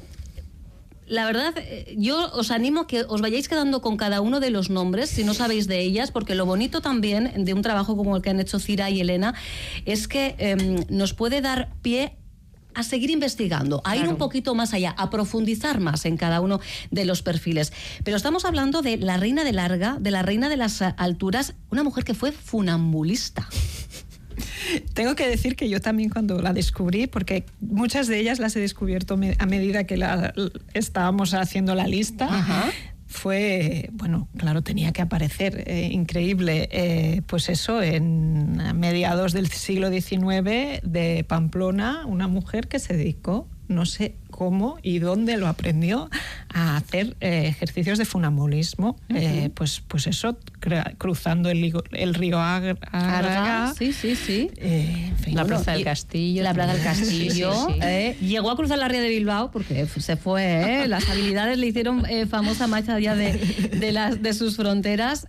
la 1.12 1.26
verdad, 1.26 1.54
yo 1.98 2.32
os 2.32 2.52
animo 2.52 2.82
a 2.82 2.88
que 2.88 3.04
os 3.04 3.20
vayáis 3.20 3.50
quedando 3.50 3.82
con 3.82 3.98
cada 3.98 4.22
uno 4.22 4.40
de 4.40 4.50
los 4.50 4.70
nombres, 4.70 5.10
si 5.10 5.26
no 5.26 5.34
sabéis 5.34 5.68
de 5.68 5.82
ellas, 5.82 6.10
porque 6.10 6.36
lo 6.36 6.46
bonito 6.46 6.80
también 6.80 7.44
de 7.44 7.54
un 7.54 7.62
trabajo 7.62 7.98
como 7.98 8.16
el 8.16 8.22
que 8.22 8.30
han 8.30 8.40
hecho 8.40 8.60
Cira 8.60 8.90
y 8.90 9.02
Elena 9.02 9.34
es 9.86 10.08
que 10.08 10.36
em, 10.38 10.86
nos 10.88 11.14
puede 11.14 11.42
dar 11.42 11.74
pie 11.82 12.16
a 12.74 12.84
seguir 12.84 13.10
investigando, 13.10 13.82
a 13.86 13.96
ir 13.96 14.08
un 14.08 14.18
poquito 14.18 14.56
más 14.56 14.74
allá, 14.74 14.92
a 14.98 15.10
profundizar 15.10 15.80
más 15.80 16.06
en 16.06 16.18
cada 16.18 16.42
uno 16.42 16.60
de 16.90 17.06
los 17.06 17.22
perfiles. 17.22 17.74
Pero 18.04 18.18
estamos 18.18 18.46
hablando 18.46 18.82
de 18.82 18.98
la 18.98 19.18
reina 19.18 19.44
de 19.44 19.54
larga, 19.54 19.98
de 20.00 20.12
la 20.12 20.22
reina 20.22 20.50
de 20.50 20.58
las 20.58 20.82
alturas, 20.82 21.54
una 21.70 21.84
mujer 21.84 22.04
que 22.04 22.14
fue 22.14 22.32
funambulista. 22.32 23.48
Tengo 24.94 25.16
que 25.16 25.28
decir 25.28 25.56
que 25.56 25.70
yo 25.70 25.82
también 25.82 26.10
cuando 26.10 26.42
la 26.42 26.54
descubrí, 26.54 27.08
porque 27.08 27.46
muchas 27.60 28.08
de 28.08 28.20
ellas 28.20 28.40
las 28.40 28.56
he 28.56 28.60
descubierto 28.60 29.16
a 29.38 29.46
medida 29.46 29.86
que 29.86 29.98
la, 29.98 30.34
estábamos 30.74 31.34
haciendo 31.34 31.76
la 31.76 31.88
lista, 31.88 32.72
fue, 33.12 33.90
bueno, 33.92 34.28
claro, 34.38 34.62
tenía 34.62 34.94
que 34.94 35.02
aparecer, 35.02 35.64
eh, 35.68 35.90
increíble, 35.92 36.70
eh, 36.72 37.22
pues 37.28 37.50
eso, 37.50 37.84
en 37.84 38.58
mediados 38.80 39.34
del 39.34 39.48
siglo 39.50 39.90
XIX 39.90 40.82
de 40.84 41.26
Pamplona, 41.28 42.06
una 42.06 42.28
mujer 42.28 42.68
que 42.68 42.80
se 42.80 42.96
dedicó 42.96 43.48
no 43.72 43.86
sé 43.86 44.16
cómo 44.42 44.80
y 44.82 44.98
dónde 44.98 45.38
lo 45.38 45.48
aprendió 45.48 46.10
a 46.52 46.76
hacer 46.76 47.16
eh, 47.22 47.46
ejercicios 47.46 48.00
de 48.00 48.06
funambulismo. 48.06 48.98
Eh, 49.10 49.52
pues, 49.54 49.84
pues 49.88 50.08
eso, 50.08 50.36
cruzando 50.98 51.52
el, 51.52 51.72
el 51.92 52.14
río 52.16 52.40
Agra. 52.40 53.72
sí, 53.78 53.94
sí, 53.94 54.16
sí. 54.16 54.50
Eh, 54.58 55.14
la 55.28 55.46
Plaza 55.46 55.74
del 55.74 55.84
Castillo. 55.84 56.42
La 56.42 56.56
Plaza 56.56 56.74
del 56.74 56.82
Castillo. 56.82 57.68
llegó 58.20 58.50
a 58.50 58.56
cruzar 58.56 58.80
la 58.80 58.88
ría 58.88 59.02
de 59.02 59.10
Bilbao 59.10 59.52
porque 59.52 59.86
se 59.86 60.18
fue. 60.18 60.86
Las 60.88 61.08
habilidades 61.08 61.60
le 61.60 61.68
hicieron 61.68 62.04
famosa 62.28 62.66
más 62.66 62.90
allá 62.90 63.14
de, 63.16 63.34
de, 63.80 63.92
las, 63.92 64.24
de 64.24 64.34
sus 64.34 64.56
fronteras. 64.56 65.28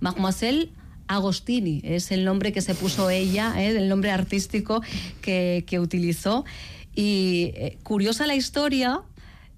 Mademoiselle 0.00 0.70
Agostini 1.08 1.82
es 1.84 2.10
el 2.10 2.24
nombre 2.24 2.54
que 2.54 2.62
se 2.62 2.74
puso 2.74 3.10
ella, 3.10 3.52
el 3.62 3.86
nombre 3.90 4.10
artístico 4.12 4.80
que, 5.20 5.64
que 5.66 5.78
utilizó. 5.78 6.46
Y 6.94 7.52
eh, 7.54 7.78
curiosa 7.82 8.26
la 8.26 8.34
historia, 8.34 9.02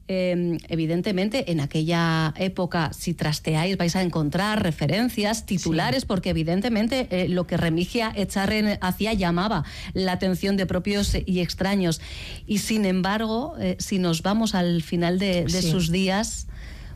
em, 0.09 0.59
evidentemente, 0.69 1.51
en 1.51 1.61
aquella 1.61 2.33
época, 2.37 2.93
si 2.93 3.13
trasteáis, 3.13 3.77
vais 3.77 3.97
a 3.97 4.03
encontrar 4.03 4.63
referencias, 4.63 5.45
titulares, 5.45 6.05
porque 6.05 6.31
evidentemente 6.31 7.09
eh, 7.11 7.29
lo 7.29 7.47
que 7.47 7.57
Remigia 7.57 8.13
Echarren 8.15 8.79
hacía 8.81 9.13
llamaba 9.13 9.65
la 9.93 10.13
atención 10.13 10.57
de 10.57 10.67
propios 10.67 11.17
y 11.27 11.41
extraños. 11.41 12.01
Y 12.47 12.59
sin 12.59 12.87
embargo, 12.87 13.55
eh, 13.59 13.77
si 13.79 13.99
nos 13.99 14.23
vamos 14.23 14.55
al 14.55 14.83
final 14.83 15.19
de, 15.19 15.49
sus 15.49 15.91
días, 15.91 16.47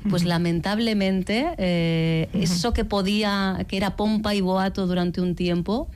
pues 0.08 0.24
lamentablemente 0.24 2.28
eso 2.32 2.72
que 2.72 2.86
podía, 2.86 3.66
que 3.68 3.76
era 3.76 3.96
pompa 3.96 4.34
y 4.34 4.40
boato 4.40 4.86
durante 4.86 5.20
un 5.20 5.34
tiempo, 5.34 5.90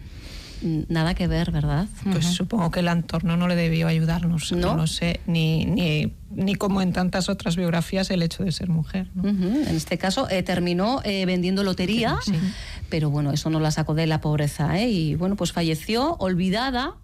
nada 0.88 1.14
que 1.14 1.26
ver, 1.26 1.50
¿verdad? 1.50 1.87
Pues 2.11 2.26
supongo 2.26 2.71
que 2.71 2.80
el 2.80 2.88
entorno 2.88 3.37
no 3.37 3.49
le 3.49 3.54
debió 3.54 3.87
ayudarnos, 3.87 4.52
no, 4.52 4.76
lo 4.76 4.87
sé, 4.87 5.21
ni, 5.26 5.66
ni, 5.66 6.12
ni, 6.30 6.54
como 6.54 6.80
en 6.83 6.92
tantas 6.92 7.28
otras 7.28 7.56
biografías 7.56 8.11
el 8.11 8.23
hecho 8.23 8.44
de 8.44 8.52
ser 8.52 8.68
mujer. 8.68 9.09
En 9.23 9.76
este 9.76 9.99
caso 9.99 10.28
eh, 10.30 10.42
terminó 10.42 11.00
eh, 11.04 11.26
vendiendo 11.26 11.62
lotería, 11.62 12.18
pero 12.88 13.11
bueno, 13.11 13.33
eso 13.33 13.50
no 13.50 13.61
la 13.61 13.71
sacó 13.71 13.94
de 13.94 14.06
la 14.06 14.21
pobreza, 14.21 14.78
¿eh? 14.78 14.90
y 14.90 15.14
bueno, 15.14 15.37
pues 15.37 15.52
falleció 15.52 16.16
olvidada 16.18 16.94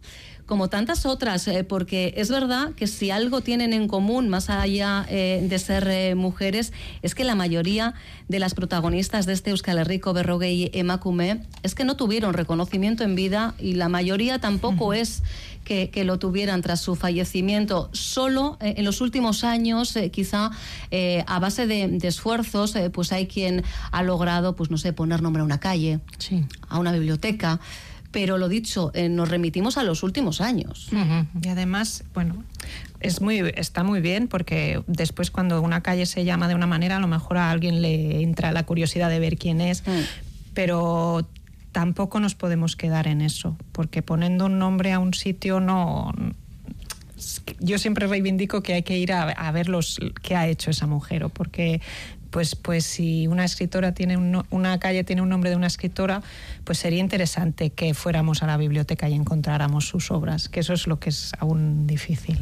como 0.50 0.68
tantas 0.68 1.06
otras, 1.06 1.46
eh, 1.46 1.62
porque 1.62 2.12
es 2.16 2.28
verdad 2.28 2.72
que 2.74 2.88
si 2.88 3.12
algo 3.12 3.40
tienen 3.40 3.72
en 3.72 3.86
común, 3.86 4.28
más 4.28 4.50
allá 4.50 5.06
eh, 5.08 5.46
de 5.48 5.58
ser 5.60 5.86
eh, 5.88 6.16
mujeres, 6.16 6.72
es 7.02 7.14
que 7.14 7.22
la 7.22 7.36
mayoría 7.36 7.94
de 8.26 8.40
las 8.40 8.54
protagonistas 8.54 9.26
de 9.26 9.32
este 9.32 9.50
Euskal 9.50 9.78
Herriko, 9.78 10.12
Berrogue 10.12 10.50
y 10.50 10.70
Emakume, 10.74 11.42
es 11.62 11.76
que 11.76 11.84
no 11.84 11.96
tuvieron 11.96 12.34
reconocimiento 12.34 13.04
en 13.04 13.14
vida 13.14 13.54
y 13.60 13.74
la 13.74 13.88
mayoría 13.88 14.40
tampoco 14.40 14.92
es 14.92 15.22
que, 15.64 15.88
lo 16.04 16.18
tuvieran 16.18 16.62
tras 16.62 16.80
su 16.80 16.96
fallecimiento. 16.96 17.90
Solo 17.92 18.58
en 18.60 18.84
los 18.84 19.00
últimos 19.00 19.44
años, 19.44 19.96
quizá 20.10 20.50
a 21.26 21.38
base 21.38 21.68
de, 21.68 21.96
esfuerzos, 22.02 22.74
pues 22.92 23.12
hay 23.12 23.28
quien 23.28 23.62
ha 23.92 24.02
logrado, 24.02 24.56
pues 24.56 24.72
no 24.72 24.78
sé, 24.78 24.92
poner 24.92 25.22
nombre 25.22 25.42
a 25.42 25.44
una 25.44 25.60
calle, 25.60 26.00
a 26.68 26.80
una 26.80 26.90
biblioteca 26.90 27.60
pero 28.10 28.38
lo 28.38 28.48
dicho, 28.48 28.90
eh, 28.94 29.08
nos 29.08 29.28
remitimos 29.28 29.78
a 29.78 29.84
los 29.84 30.02
últimos 30.02 30.40
años. 30.40 30.88
Y 31.42 31.48
además, 31.48 32.04
bueno, 32.12 32.44
es 33.00 33.20
muy, 33.20 33.40
está 33.56 33.84
muy 33.84 34.00
bien 34.00 34.28
porque 34.28 34.82
después 34.86 35.30
cuando 35.30 35.60
una 35.62 35.82
calle 35.82 36.06
se 36.06 36.24
llama 36.24 36.48
de 36.48 36.54
una 36.54 36.66
manera, 36.66 36.96
a 36.96 37.00
lo 37.00 37.08
mejor 37.08 37.38
a 37.38 37.50
alguien 37.50 37.82
le 37.82 38.22
entra 38.22 38.52
la 38.52 38.64
curiosidad 38.64 39.10
de 39.10 39.20
ver 39.20 39.36
quién 39.36 39.60
es, 39.60 39.86
mm. 39.86 40.00
pero 40.54 41.28
tampoco 41.72 42.18
nos 42.18 42.34
podemos 42.34 42.74
quedar 42.74 43.06
en 43.06 43.20
eso, 43.20 43.56
porque 43.72 44.02
poniendo 44.02 44.46
un 44.46 44.58
nombre 44.58 44.92
a 44.92 44.98
un 44.98 45.14
sitio 45.14 45.60
no... 45.60 46.12
Yo 47.60 47.78
siempre 47.78 48.06
reivindico 48.06 48.62
que 48.62 48.72
hay 48.72 48.82
que 48.82 48.96
ir 48.96 49.12
a, 49.12 49.24
a 49.24 49.52
ver 49.52 49.68
los, 49.68 50.00
qué 50.22 50.36
ha 50.36 50.48
hecho 50.48 50.70
esa 50.70 50.86
mujer, 50.86 51.26
porque 51.28 51.82
pues, 52.30 52.56
pues 52.56 52.84
si 52.84 53.26
una 53.26 53.44
escritora 53.44 53.92
tiene 53.92 54.16
una 54.16 54.78
calle 54.78 55.04
tiene 55.04 55.22
un 55.22 55.28
nombre 55.28 55.50
de 55.50 55.56
una 55.56 55.66
escritora, 55.66 56.22
pues 56.64 56.78
sería 56.78 57.00
interesante 57.00 57.70
que 57.70 57.94
fuéramos 57.94 58.42
a 58.42 58.46
la 58.46 58.56
biblioteca 58.56 59.08
y 59.08 59.14
encontráramos 59.14 59.86
sus 59.86 60.10
obras, 60.10 60.48
que 60.48 60.60
eso 60.60 60.72
es 60.72 60.86
lo 60.86 60.98
que 60.98 61.10
es 61.10 61.32
aún 61.38 61.86
difícil. 61.86 62.38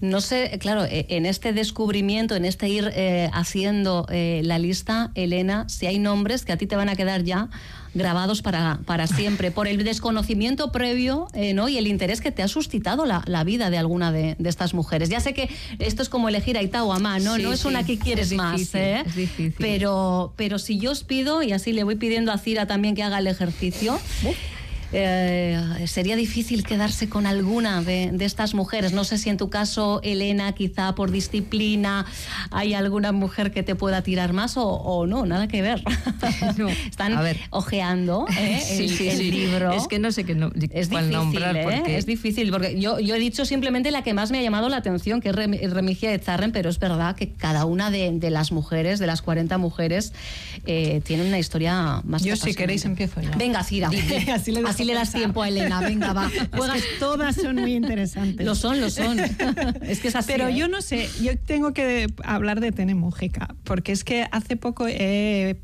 No, 0.00 0.20
sé, 0.20 0.58
claro, 0.60 0.84
e, 0.84 1.06
en 1.10 1.26
este 1.26 1.52
descubrimiento, 1.52 2.36
en 2.36 2.44
este 2.44 2.68
ir 2.68 2.90
eh, 2.94 3.30
haciendo 3.32 4.06
eh, 4.10 4.40
la 4.44 4.58
lista, 4.58 5.10
Elena, 5.14 5.68
si 5.68 5.86
hay 5.86 5.98
nombres 5.98 6.44
que 6.44 6.52
a 6.52 6.56
ti 6.56 6.66
te 6.66 6.76
van 6.76 6.88
a 6.88 6.96
quedar 6.96 7.24
ya 7.24 7.48
grabados 7.94 8.42
para, 8.42 8.80
para 8.84 9.06
siempre, 9.06 9.50
por 9.50 9.68
el 9.68 9.84
desconocimiento 9.84 10.72
previo 10.72 11.28
eh, 11.34 11.54
¿no? 11.54 11.68
y 11.68 11.78
el 11.78 11.86
interés 11.86 12.20
que 12.20 12.32
te 12.32 12.42
ha 12.42 12.48
suscitado 12.48 13.06
la, 13.06 13.22
la 13.26 13.44
vida 13.44 13.70
de 13.70 13.78
alguna 13.78 14.12
de, 14.12 14.36
de, 14.38 14.48
estas 14.48 14.74
mujeres. 14.74 15.08
Ya 15.08 15.20
sé 15.20 15.34
que 15.34 15.48
esto 15.78 16.02
es 16.02 16.08
como 16.08 16.28
elegir 16.28 16.56
a 16.58 16.62
Ita 16.62 16.84
o 16.84 16.92
a 16.92 16.98
Ma, 16.98 17.18
¿no? 17.18 17.38
no 17.38 17.52
es 17.52 17.64
una 17.64 17.84
que 17.84 17.98
quieres 17.98 18.32
más, 18.32 18.74
¿eh? 18.74 19.04
Pero, 19.58 20.32
pero 20.36 20.58
si 20.58 20.78
yo 20.78 20.90
os 20.90 21.04
pido, 21.04 21.42
y 21.42 21.52
así 21.52 21.72
le 21.72 21.84
voy 21.84 21.96
pidiendo 21.96 22.32
a 22.32 22.38
Cira 22.38 22.66
también 22.66 22.94
que 22.94 23.02
haga 23.02 23.18
el 23.18 23.26
ejercicio, 23.26 23.98
eh, 24.92 25.84
sería 25.86 26.16
difícil 26.16 26.64
quedarse 26.64 27.08
con 27.08 27.26
alguna 27.26 27.82
de, 27.82 28.16
estas 28.20 28.54
mujeres. 28.54 28.92
No 28.92 29.04
sé 29.04 29.18
si 29.18 29.28
en 29.28 29.36
tu 29.36 29.50
caso, 29.50 30.00
Elena, 30.02 30.52
quizá 30.52 30.94
por 30.94 31.10
disciplina, 31.10 32.06
hay 32.50 32.74
alguna 32.74 33.12
mujer 33.12 33.50
que 33.50 33.62
te 33.62 33.74
pueda 33.74 34.02
tirar 34.02 34.32
más 34.32 34.54
o, 34.56 35.06
no, 35.06 35.26
nada 35.26 35.48
que 35.48 35.62
ver. 35.62 35.82
Están 36.88 37.18
ojeando 37.50 38.26
¿eh? 38.38 38.62
el, 39.00 39.30
libro. 39.30 39.72
Es 39.72 39.88
que 39.88 39.98
no 39.98 40.10
sé 40.10 40.24
qué 40.24 40.32
es 40.72 40.88
difícil, 40.88 41.12
nombrar. 41.12 41.56
¿eh? 41.56 41.62
Porque... 41.64 41.96
Es 41.98 42.06
difícil, 42.06 42.50
porque 42.50 42.80
yo, 42.80 42.98
yo 42.98 43.14
he 43.14 43.18
dicho 43.18 43.44
simplemente 43.44 43.90
la 43.90 44.02
que 44.02 44.14
más 44.14 44.30
me 44.30 44.38
ha 44.38 44.42
llamado 44.42 44.68
la 44.68 44.78
atención, 44.78 45.20
que 45.20 45.30
es 45.30 45.70
Remigia 45.72 46.10
de 46.10 46.18
Zarren, 46.18 46.52
pero 46.52 46.70
es 46.70 46.78
verdad 46.78 47.14
que 47.14 47.30
cada 47.32 47.64
una 47.66 47.90
de, 47.90 48.30
las 48.30 48.52
mujeres, 48.52 48.98
de 48.98 49.06
las 49.06 49.22
40 49.22 49.58
mujeres, 49.58 50.12
tiene 50.64 51.26
una 51.26 51.38
historia 51.38 52.00
más 52.04 52.22
Yo, 52.22 52.36
si 52.36 52.54
queréis, 52.54 52.84
empiezo 52.84 53.20
ya. 53.20 53.30
Venga, 53.36 53.62
Cira. 53.64 53.90
Así 54.32 54.52
le 54.52 54.62
le 54.84 54.94
das 54.94 55.12
tiempo 55.12 55.42
a 55.42 55.48
Elena, 55.48 55.80
venga, 55.82 56.12
va. 56.12 56.30
todas 56.98 57.36
son 57.36 57.56
muy 57.56 57.74
interesantes. 57.74 58.44
Lo 58.44 58.54
son, 58.54 58.80
lo 58.80 58.90
son. 58.90 59.18
es 59.82 60.00
que 60.00 60.08
es 60.08 60.16
así. 60.16 60.32
Pero 60.32 60.48
¿eh? 60.48 60.56
yo 60.56 60.68
no 60.68 60.82
sé, 60.82 61.08
yo 61.22 61.38
tengo 61.38 61.72
que 61.72 62.06
hablar 62.24 62.60
de 62.60 62.72
Tene 62.72 62.96
porque 63.64 63.92
es 63.92 64.04
que 64.04 64.26
hace 64.30 64.56
poco 64.56 64.86
he 64.88 65.60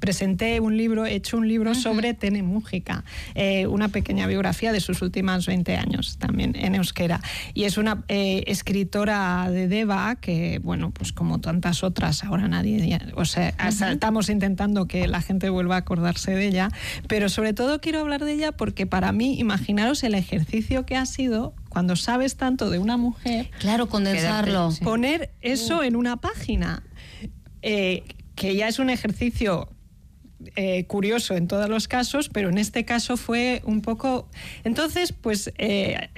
presenté 0.00 0.60
un 0.60 0.76
libro, 0.76 1.06
he 1.06 1.14
hecho 1.14 1.36
un 1.36 1.48
libro 1.48 1.74
sobre 1.74 2.14
Tene 2.14 2.42
Mújica, 2.42 3.04
eh, 3.34 3.66
una 3.66 3.88
pequeña 3.88 4.26
biografía 4.26 4.72
de 4.72 4.80
sus 4.80 5.02
últimos 5.02 5.46
20 5.46 5.76
años 5.76 6.18
también 6.18 6.54
en 6.56 6.74
euskera. 6.74 7.20
Y 7.54 7.64
es 7.64 7.78
una 7.78 8.04
eh, 8.08 8.44
escritora 8.46 9.50
de 9.50 9.68
Deva 9.68 10.16
que, 10.16 10.60
bueno, 10.62 10.90
pues 10.90 11.12
como 11.12 11.40
tantas 11.40 11.82
otras, 11.82 12.24
ahora 12.24 12.48
nadie, 12.48 12.98
o 13.14 13.24
sea, 13.24 13.54
estamos 13.90 14.28
intentando 14.28 14.86
que 14.86 15.08
la 15.08 15.20
gente 15.20 15.50
vuelva 15.50 15.76
a 15.76 15.78
acordarse 15.78 16.32
de 16.32 16.46
ella, 16.46 16.70
pero 17.06 17.28
sobre 17.28 17.52
todo 17.52 17.80
quiero 17.80 18.00
hablar 18.00 18.24
de 18.24 18.32
ella 18.32 18.52
porque 18.52 18.86
para 18.86 19.12
mí, 19.12 19.38
imaginaros 19.38 20.02
el 20.02 20.14
ejercicio 20.14 20.86
que 20.86 20.96
ha 20.96 21.06
sido 21.06 21.54
cuando 21.68 21.96
sabes 21.96 22.36
tanto 22.36 22.70
de 22.70 22.78
una 22.78 22.96
mujer. 22.96 23.50
Claro, 23.58 23.88
condensarlo. 23.88 24.70
Poner 24.82 25.30
eso 25.40 25.82
en 25.82 25.96
una 25.96 26.16
página. 26.16 26.82
Eh, 27.62 28.04
que 28.38 28.54
ya 28.54 28.68
es 28.68 28.78
un 28.78 28.88
ejercicio 28.88 29.68
eh, 30.54 30.84
curioso 30.84 31.34
en 31.34 31.48
todos 31.48 31.68
los 31.68 31.88
casos, 31.88 32.28
pero 32.28 32.48
en 32.48 32.58
este 32.58 32.84
caso 32.84 33.16
fue 33.16 33.60
un 33.64 33.82
poco... 33.82 34.30
Entonces, 34.62 35.12
pues 35.12 35.52
eh, 35.58 36.08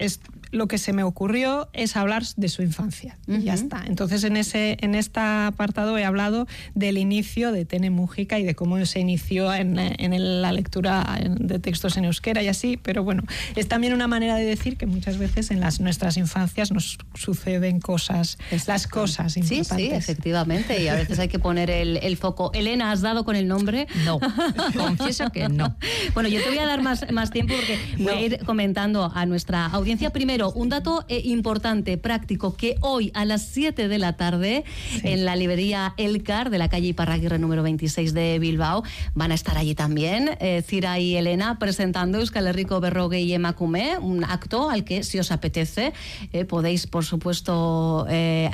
lo 0.52 0.68
que 0.68 0.78
se 0.78 0.92
me 0.92 1.02
ocurrió 1.02 1.68
es 1.72 1.96
hablar 1.96 2.24
de 2.36 2.48
su 2.48 2.62
infancia. 2.62 3.18
Y 3.26 3.42
ya 3.42 3.54
está. 3.54 3.84
Entonces, 3.86 4.24
en, 4.24 4.36
ese, 4.36 4.76
en 4.80 4.94
este 4.94 5.20
apartado 5.20 5.96
he 5.96 6.04
hablado 6.04 6.46
del 6.74 6.98
inicio 6.98 7.52
de 7.52 7.64
Tene 7.64 7.90
Mújica 7.90 8.38
y 8.38 8.44
de 8.44 8.54
cómo 8.54 8.84
se 8.84 9.00
inició 9.00 9.52
en, 9.54 9.78
en, 9.78 10.42
la 10.42 10.52
lectura 10.52 11.20
de 11.28 11.58
textos 11.58 11.96
en 11.96 12.04
euskera 12.04 12.42
y 12.42 12.48
así. 12.48 12.76
Pero 12.76 13.04
bueno, 13.04 13.22
es 13.54 13.68
también 13.68 13.92
una 13.92 14.08
manera 14.08 14.36
de 14.36 14.44
decir 14.44 14.76
que 14.76 14.86
muchas 14.86 15.18
veces 15.18 15.50
en 15.50 15.60
las, 15.60 15.80
nuestras 15.80 16.16
infancias 16.16 16.72
nos 16.72 16.98
suceden 17.14 17.80
cosas, 17.80 18.38
las 18.66 18.86
cosas 18.86 19.36
importantes. 19.36 19.86
Sí, 19.86 19.90
sí, 19.90 19.94
efectivamente. 19.94 20.82
Y 20.82 20.88
a 20.88 20.94
veces 20.94 21.18
hay 21.18 21.28
que 21.28 21.38
poner 21.38 21.70
el, 21.70 21.98
el 21.98 22.16
foco. 22.16 22.50
Elena, 22.54 22.90
¿has 22.90 23.02
dado 23.02 23.24
con 23.24 23.36
el 23.36 23.46
nombre? 23.46 23.86
No, 24.04 24.18
confieso 24.76 25.30
que 25.30 25.48
no. 25.48 25.76
Bueno, 26.14 26.28
yo 26.28 26.42
te 26.42 26.48
voy 26.48 26.58
a 26.58 26.66
dar 26.66 26.82
más, 26.82 27.10
más 27.12 27.30
tiempo 27.30 27.54
porque 27.54 27.78
voy 27.98 28.12
a 28.12 28.20
ir 28.20 28.38
comentando 28.44 29.12
a 29.14 29.26
nuestra 29.26 29.66
audiencia 29.66 30.10
primero 30.10 30.39
Pero 30.40 30.52
un 30.52 30.70
dato 30.70 31.04
eh, 31.08 31.20
importante, 31.26 31.98
práctico, 31.98 32.56
que 32.56 32.76
hoy 32.80 33.10
a 33.12 33.26
las 33.26 33.42
7 33.42 33.88
de 33.88 33.98
la 33.98 34.16
tarde 34.16 34.64
en 35.02 35.26
la 35.26 35.36
librería 35.36 35.92
Elcar 35.98 36.48
de 36.48 36.56
la 36.56 36.70
calle 36.70 36.86
Iparraguirre 36.86 37.38
número 37.38 37.62
26 37.62 38.14
de 38.14 38.38
Bilbao 38.38 38.82
van 39.12 39.32
a 39.32 39.34
estar 39.34 39.58
allí 39.58 39.74
también 39.74 40.30
eh, 40.40 40.62
Cira 40.66 40.98
y 40.98 41.14
Elena 41.16 41.58
presentando 41.58 42.20
Euskal 42.20 42.46
Herriko 42.46 42.80
Berrogue 42.80 43.20
y 43.20 43.34
Emakume, 43.34 43.98
un 43.98 44.24
acto 44.24 44.70
al 44.70 44.84
que 44.84 45.02
si 45.02 45.18
os 45.18 45.30
apetece 45.30 45.92
eh, 46.32 46.46
podéis 46.46 46.86
por 46.86 47.04
supuesto 47.04 48.06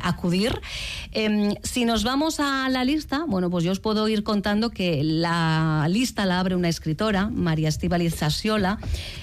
acudir. 0.03 0.61
Em, 1.13 1.55
si 1.63 1.85
nos 1.85 2.03
vamos 2.03 2.41
a 2.41 2.69
la 2.69 2.83
lista, 2.83 3.27
bueno, 3.29 3.49
pues 3.49 3.63
yo 3.63 3.71
os 3.71 3.79
puedo 3.79 4.09
ir 4.09 4.25
contando 4.25 4.71
que 4.71 5.05
la 5.05 5.87
lista 5.89 6.27
la 6.27 6.41
abre 6.41 6.57
una 6.57 6.69
escritora, 6.69 7.29
María 7.29 7.69
Estíbaliz 7.69 8.17
Sasiola. 8.17 8.79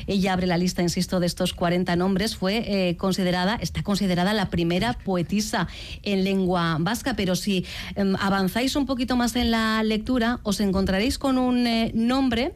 Ella 0.08 0.32
abre 0.32 0.48
la 0.48 0.58
lista, 0.58 0.82
insisto, 0.82 1.20
de 1.20 1.28
estos 1.28 1.54
40 1.54 1.96
nombres. 1.98 2.38
Fue 2.38 2.53
eh, 2.58 2.98
considerada, 2.98 3.56
está 3.62 3.84
considerada 3.84 4.34
la 4.34 4.50
primera 4.50 4.94
poetisa 4.94 5.68
en 6.04 6.24
lengua 6.24 6.78
vasca, 6.80 7.16
pero 7.16 7.36
si 7.36 7.66
em, 7.96 8.16
avanzáis 8.20 8.76
un 8.76 8.86
poquito 8.86 9.16
más 9.16 9.36
en 9.36 9.52
la 9.52 9.82
lectura, 9.84 10.40
os 10.44 10.60
encontraréis 10.60 11.18
con 11.18 11.38
un 11.38 11.66
eh, 11.68 11.92
nombre 11.94 12.54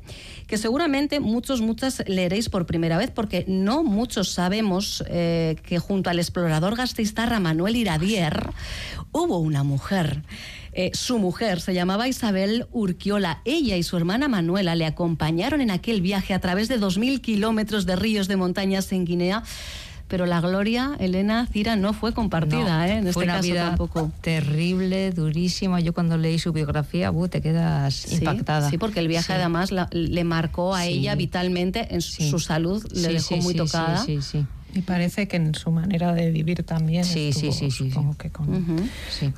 que 0.48 0.58
seguramente 0.58 1.20
muchos, 1.20 1.62
muchas 1.62 2.04
leeréis 2.08 2.50
por 2.50 2.66
primera 2.66 2.98
vez, 2.98 3.12
porque 3.12 3.44
no 3.48 3.84
muchos 3.84 4.30
sabemos 4.32 5.04
eh, 5.08 5.58
que 5.64 5.80
junto 5.80 6.10
al 6.10 6.20
explorador 6.20 6.76
gasteiztarra 6.76 7.40
Manuel 7.40 7.76
Iradier 7.76 8.52
hubo 9.12 9.40
una 9.40 9.64
mujer. 9.64 10.24
Su 10.94 11.18
mujer 11.18 11.60
se 11.60 11.74
llamaba 11.74 12.08
Isabel 12.08 12.68
Urquiola. 12.72 13.42
Ella 13.46 13.78
y 13.78 13.82
su 13.82 13.98
hermana 13.98 14.28
Manuela 14.28 14.76
le 14.76 14.86
acompañaron 14.86 15.60
en 15.62 15.72
aquel 15.72 16.02
viaje 16.02 16.36
a 16.36 16.40
través 16.40 16.68
de 16.68 16.80
2.000 16.80 17.20
kilómetros 17.20 17.88
de 17.88 17.96
ríos 17.96 18.28
de 18.28 18.38
montañas 18.38 18.92
en 18.92 19.06
Guinea. 19.06 19.44
Pero 20.08 20.26
la 20.26 20.40
gloria, 20.40 20.96
Elena 21.00 21.46
Cira, 21.52 21.76
no 21.76 21.92
fue 21.92 22.14
compartida, 22.14 22.78
No, 22.80 22.84
¿eh? 22.86 22.94
en 22.98 23.02
fue 23.02 23.10
este 23.10 23.24
una 23.26 23.34
caso 23.36 23.44
vida 23.50 23.68
tampoco. 23.68 24.12
terrible, 24.22 25.12
durísima. 25.12 25.82
Yo 25.82 25.94
cuando 25.94 26.18
leí 26.18 26.40
su 26.40 26.54
biografía, 26.54 27.10
buh, 27.10 27.28
te 27.28 27.42
quedas 27.42 27.94
Sí, 27.94 28.16
impactada. 28.16 28.70
Sí, 28.70 28.78
porque 28.78 29.02
el 29.02 29.10
viaje 29.10 29.28
Sí. 29.28 29.34
además 29.34 29.72
la- 29.72 29.90
le 29.92 30.24
marcó 30.24 30.74
a 30.76 30.84
Sí. 30.84 30.90
ella 30.92 31.16
vitalmente, 31.16 31.94
en 31.94 32.02
su- 32.02 32.14
Sí. 32.24 32.30
su 32.30 32.40
salud 32.40 32.86
le 32.94 33.08
Sí, 33.08 33.14
dejó 33.14 33.36
sí, 33.36 33.42
muy 33.42 33.54
sí, 33.54 33.58
tocada. 33.58 33.98
Sí, 34.06 34.22
sí, 34.22 34.40
sí. 34.40 34.46
Y 34.76 34.82
parece 34.82 35.28
que 35.28 35.38
en 35.38 35.56
su 35.56 35.72
manera 35.72 36.14
de 36.14 36.32
vivir 36.32 36.64
también. 36.64 37.04
Sí, 37.04 37.34
sí, 37.34 37.48
estuvo, 37.48 37.52
sí, 37.52 37.72
sí, 37.72 37.90
supongo 37.92 38.16
que 38.16 38.30
con- 38.30 38.90
sí. 39.10 39.34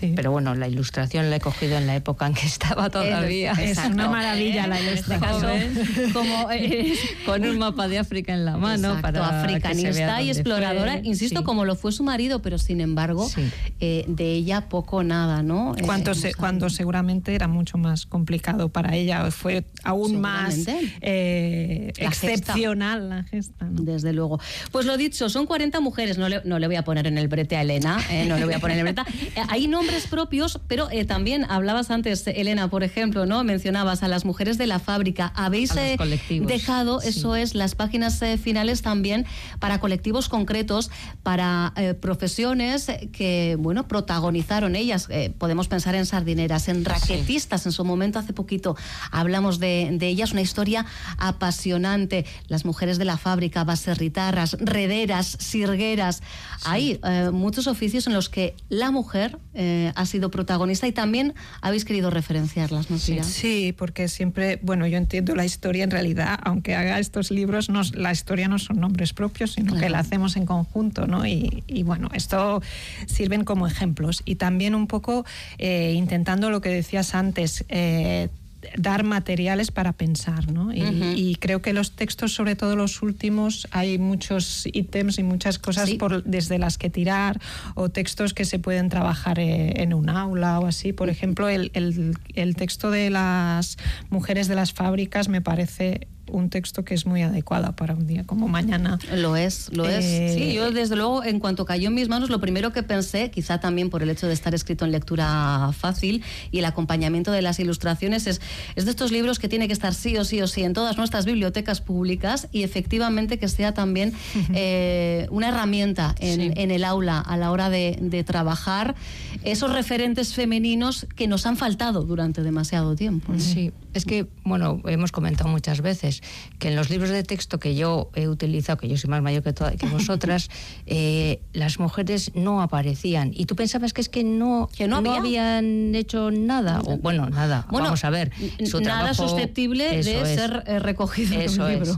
Sí. 0.00 0.12
Pero 0.16 0.30
bueno, 0.32 0.54
la 0.54 0.66
ilustración 0.68 1.30
la 1.30 1.36
he 1.36 1.40
cogido 1.40 1.76
en 1.76 1.86
la 1.86 1.94
época 1.96 2.26
en 2.26 2.34
que 2.34 2.46
estaba 2.46 2.90
todavía. 2.90 3.52
Es 3.52 3.78
una 3.78 4.08
maravilla 4.08 4.66
la 4.66 4.80
En 4.80 4.88
este 4.88 5.14
ilustración. 5.14 5.74
caso, 5.74 6.12
como 6.12 6.50
eh, 6.50 6.94
Con 7.26 7.44
un 7.44 7.58
mapa 7.58 7.86
de 7.88 7.98
África 7.98 8.32
en 8.32 8.44
la 8.44 8.56
mano 8.56 8.88
Exacto, 8.96 9.02
para 9.20 9.42
africanista 9.42 10.22
y 10.22 10.30
exploradora, 10.30 10.92
fue. 10.94 11.00
insisto, 11.04 11.40
Sí. 11.40 11.44
como 11.44 11.64
lo 11.64 11.76
fue 11.76 11.92
su 11.92 12.02
marido, 12.02 12.40
pero 12.42 12.58
sin 12.58 12.80
embargo, 12.80 13.28
Sí. 13.28 13.42
eh, 13.80 14.04
de 14.08 14.32
ella 14.32 14.68
poco 14.68 15.02
nada, 15.04 15.42
¿no? 15.42 15.74
Eh, 15.76 15.82
Cuando, 15.84 16.14
se- 16.14 16.28
hemos 16.28 16.36
cuando 16.36 16.70
seguramente 16.70 17.34
era 17.34 17.48
mucho 17.48 17.76
más 17.78 18.06
complicado 18.06 18.68
para 18.70 18.94
ella, 18.96 19.30
fue 19.30 19.64
aún 19.84 20.20
más 20.20 20.56
eh, 21.02 21.92
La 21.98 22.10
gesta. 22.10 22.26
excepcional 22.32 23.08
la 23.08 23.22
gesta. 23.24 23.64
¿no? 23.66 23.82
Desde 23.82 24.12
luego. 24.12 24.40
Pues 24.70 24.86
lo 24.86 24.96
dicho, 24.96 25.28
son 25.28 25.46
40 25.46 25.80
mujeres. 25.80 26.18
No 26.18 26.28
le, 26.28 26.40
no 26.44 26.58
le 26.58 26.66
voy 26.66 26.76
a 26.76 26.82
poner 26.82 27.06
en 27.06 27.18
el 27.18 27.28
brete 27.28 27.56
a 27.56 27.62
Elena, 27.62 27.98
eh, 28.10 28.26
no 28.26 28.36
le 28.38 28.44
voy 28.44 28.54
a 28.54 28.58
poner 28.58 28.78
en 28.78 28.86
el 28.86 28.92
brete. 28.94 29.10
Eh, 29.36 29.42
hay 29.48 29.66
nombres 29.68 29.89
propios, 30.08 30.60
pero 30.66 30.88
eh, 30.90 31.04
también 31.04 31.44
hablabas 31.48 31.90
antes, 31.90 32.26
Elena, 32.26 32.68
por 32.68 32.82
ejemplo, 32.82 33.26
¿no? 33.26 33.42
Mencionabas 33.44 34.02
a 34.02 34.08
las 34.08 34.24
mujeres 34.24 34.58
de 34.58 34.66
la 34.66 34.78
fábrica. 34.78 35.32
Habéis 35.34 35.74
eh, 35.76 35.96
dejado, 36.42 37.00
sí. 37.00 37.08
eso 37.08 37.36
es, 37.36 37.54
las 37.54 37.74
páginas 37.74 38.20
eh, 38.22 38.38
finales 38.38 38.82
también 38.82 39.26
para 39.58 39.80
colectivos 39.80 40.28
concretos, 40.28 40.90
para 41.22 41.72
profesiones 42.00 42.86
que, 43.12 43.56
bueno, 43.58 43.88
protagonizaron 43.88 44.76
ellas. 44.76 45.08
Podemos 45.38 45.68
pensar 45.68 45.94
en 45.94 46.06
sardineras, 46.06 46.68
en 46.68 46.84
raquetistas. 46.84 47.66
En 47.66 47.72
su 47.72 47.84
momento, 47.84 48.18
hace 48.18 48.32
poquito, 48.32 48.76
hablamos 49.10 49.58
de, 49.58 49.88
de 49.92 50.08
ellas, 50.08 50.32
una 50.32 50.40
historia 50.40 50.86
apasionante. 51.18 52.26
Las 52.48 52.64
mujeres 52.64 52.98
de 52.98 53.04
la 53.04 53.16
fábrica, 53.16 53.64
baserritarras, 53.64 54.56
rederas, 54.60 55.36
sirgueras. 55.40 56.22
Hay 56.64 57.00
muchos 57.32 57.66
oficios 57.66 58.06
en 58.06 58.14
los 58.14 58.28
que 58.28 58.54
la 58.68 58.90
mujer 58.90 59.38
eh, 59.54 59.92
ha 59.94 60.06
sido 60.06 60.30
protagonista 60.30 60.86
y 60.86 60.92
también 60.92 61.34
habéis 61.60 61.84
querido 61.84 62.10
referenciarlas, 62.10 62.90
¿no, 62.90 62.98
Cira? 62.98 63.24
Sí, 63.24 63.74
porque 63.76 64.08
siempre, 64.08 64.58
bueno, 64.62 64.86
yo 64.86 64.96
entiendo 64.96 65.34
la 65.34 65.44
historia 65.44 65.84
en 65.84 65.90
realidad, 65.90 66.38
aunque 66.42 66.74
haga 66.74 66.98
estos 66.98 67.30
libros, 67.30 67.68
no, 67.68 67.82
la 67.94 68.12
historia 68.12 68.48
no 68.48 68.58
son 68.58 68.80
nombres 68.80 69.12
propios, 69.12 69.52
sino 69.52 69.76
que 69.76 69.88
la 69.90 69.98
hacemos 69.98 70.36
en 70.36 70.46
conjunto, 70.46 71.06
¿no? 71.06 71.26
Y, 71.26 71.64
y 71.66 71.82
bueno, 71.82 72.10
esto 72.14 72.62
sirven 73.06 73.44
como 73.44 73.66
ejemplos. 73.66 74.22
Y 74.24 74.36
también 74.36 74.74
un 74.74 74.86
poco 74.86 75.24
eh, 75.58 75.94
intentando 75.96 76.50
lo 76.50 76.60
que 76.60 76.68
decías 76.68 77.14
antes, 77.14 77.64
eh, 77.68 78.28
dar 78.76 79.04
materiales 79.04 79.70
para 79.70 79.92
pensar, 79.92 80.52
¿no? 80.52 80.72
Y, 80.72 81.36
creo 81.40 81.62
que 81.62 81.72
los 81.72 81.92
textos, 81.92 82.32
sobre 82.34 82.56
todo 82.56 82.76
los 82.76 83.02
últimos, 83.02 83.66
hay 83.70 83.98
muchos 83.98 84.66
ítems 84.72 85.18
y 85.18 85.22
muchas 85.22 85.58
cosas 85.58 85.88
Sí. 85.88 85.96
por, 85.96 86.24
desde 86.24 86.58
las 86.58 86.76
que 86.78 86.90
tirar 86.90 87.40
o 87.74 87.88
textos 87.88 88.34
que 88.34 88.44
se 88.44 88.58
pueden 88.58 88.88
trabajar 88.88 89.38
eh, 89.38 89.82
en 89.82 89.94
un 89.94 90.08
aula 90.10 90.60
o 90.60 90.66
así. 90.66 90.92
Por 90.92 91.08
ejemplo, 91.08 91.48
el, 91.48 91.70
el- 91.74 92.16
el 92.34 92.56
texto 92.56 92.90
de 92.90 93.10
las 93.10 93.78
mujeres 94.10 94.46
de 94.48 94.54
las 94.54 94.72
fábricas 94.72 95.28
me 95.28 95.40
parece 95.40 96.06
un 96.32 96.50
texto 96.50 96.84
que 96.84 96.94
es 96.94 97.06
muy 97.06 97.22
adecuado 97.22 97.74
para 97.76 97.94
un 97.94 98.06
día 98.06 98.24
como 98.24 98.48
mañana. 98.48 98.98
Lo 99.16 99.36
es, 99.36 99.70
lo 99.72 99.84
es. 99.88 100.04
Eh, 100.04 100.34
Sí, 100.36 100.52
yo 100.54 100.70
desde 100.70 100.96
luego, 100.96 101.24
en 101.24 101.38
cuanto 101.40 101.64
cayó 101.64 101.88
en 101.88 101.94
mis 101.94 102.08
manos, 102.08 102.30
lo 102.30 102.40
primero 102.40 102.72
que 102.72 102.82
pensé, 102.82 103.30
quizá 103.30 103.58
también 103.60 103.90
por 103.90 104.02
el 104.02 104.10
hecho 104.10 104.26
de 104.26 104.32
estar 104.32 104.54
escrito 104.54 104.84
en 104.84 104.92
lectura 104.92 105.70
fácil 105.76 106.22
y 106.50 106.58
el 106.60 106.64
acompañamiento 106.64 107.32
de 107.32 107.42
las 107.42 107.58
ilustraciones, 107.60 108.26
es, 108.26 108.40
es 108.76 108.84
de 108.84 108.90
estos 108.90 109.12
libros 109.12 109.38
que 109.38 109.48
tiene 109.48 109.66
que 109.66 109.72
estar 109.72 109.94
sí 109.94 110.16
o 110.16 110.24
sí 110.24 110.40
o 110.40 110.46
sí 110.46 110.62
en 110.62 110.72
todas 110.72 110.96
nuestras 110.96 111.24
bibliotecas 111.24 111.80
públicas 111.80 112.48
y 112.52 112.62
efectivamente 112.62 113.38
que 113.38 113.48
sea 113.48 113.74
también 113.74 114.12
eh, 114.54 115.26
una 115.30 115.48
herramienta 115.48 116.14
en, 116.18 116.40
Sí. 116.40 116.52
en 116.56 116.70
el 116.70 116.84
aula 116.84 117.18
a 117.18 117.36
la 117.36 117.50
hora 117.50 117.70
de, 117.70 117.98
de 118.00 118.24
trabajar 118.24 118.94
esos 119.42 119.72
referentes 119.72 120.34
femeninos 120.34 121.06
que 121.16 121.26
nos 121.26 121.46
han 121.46 121.56
faltado 121.56 122.02
durante 122.04 122.42
demasiado 122.42 122.94
tiempo. 122.94 123.32
¿no? 123.32 123.40
Sí, 123.40 123.72
es 123.94 124.04
que, 124.04 124.26
bueno, 124.44 124.80
hemos 124.86 125.12
comentado 125.12 125.50
muchas 125.50 125.80
veces 125.80 126.22
que 126.58 126.68
en 126.68 126.76
los 126.76 126.90
libros 126.90 127.10
de 127.10 127.22
texto 127.22 127.58
que 127.58 127.74
yo 127.74 128.10
he 128.14 128.28
utilizado, 128.28 128.78
que 128.78 128.88
yo 128.88 128.96
soy 128.96 129.10
más 129.10 129.22
mayor 129.22 129.42
que, 129.42 129.52
toda- 129.52 129.72
que 129.72 129.86
vosotras, 129.86 130.48
eh, 130.86 131.40
las 131.52 131.78
mujeres 131.78 132.32
no 132.34 132.62
aparecían. 132.62 133.32
Y 133.34 133.46
tú 133.46 133.56
pensabas 133.56 133.92
que 133.92 134.00
es 134.00 134.08
que 134.08 134.24
no, 134.24 134.68
Que 134.76 134.86
no 134.88 134.96
había. 134.98 135.16
habían 135.16 135.94
hecho 135.94 136.30
nada. 136.30 136.80
O, 136.84 136.98
bueno, 136.98 137.28
nada. 137.30 137.66
Bueno, 137.70 137.86
Vamos 137.86 138.04
a 138.04 138.10
ver. 138.10 138.30
Su 138.64 138.80
nada 138.80 139.12
trabajo- 139.12 139.28
susceptible 139.28 139.84
de 140.02 140.20
es. 140.22 140.28
ser 140.34 140.64
eh, 140.66 140.78
recogido 140.78 141.40
en 141.40 141.60
un 141.60 141.70
es. 141.70 141.96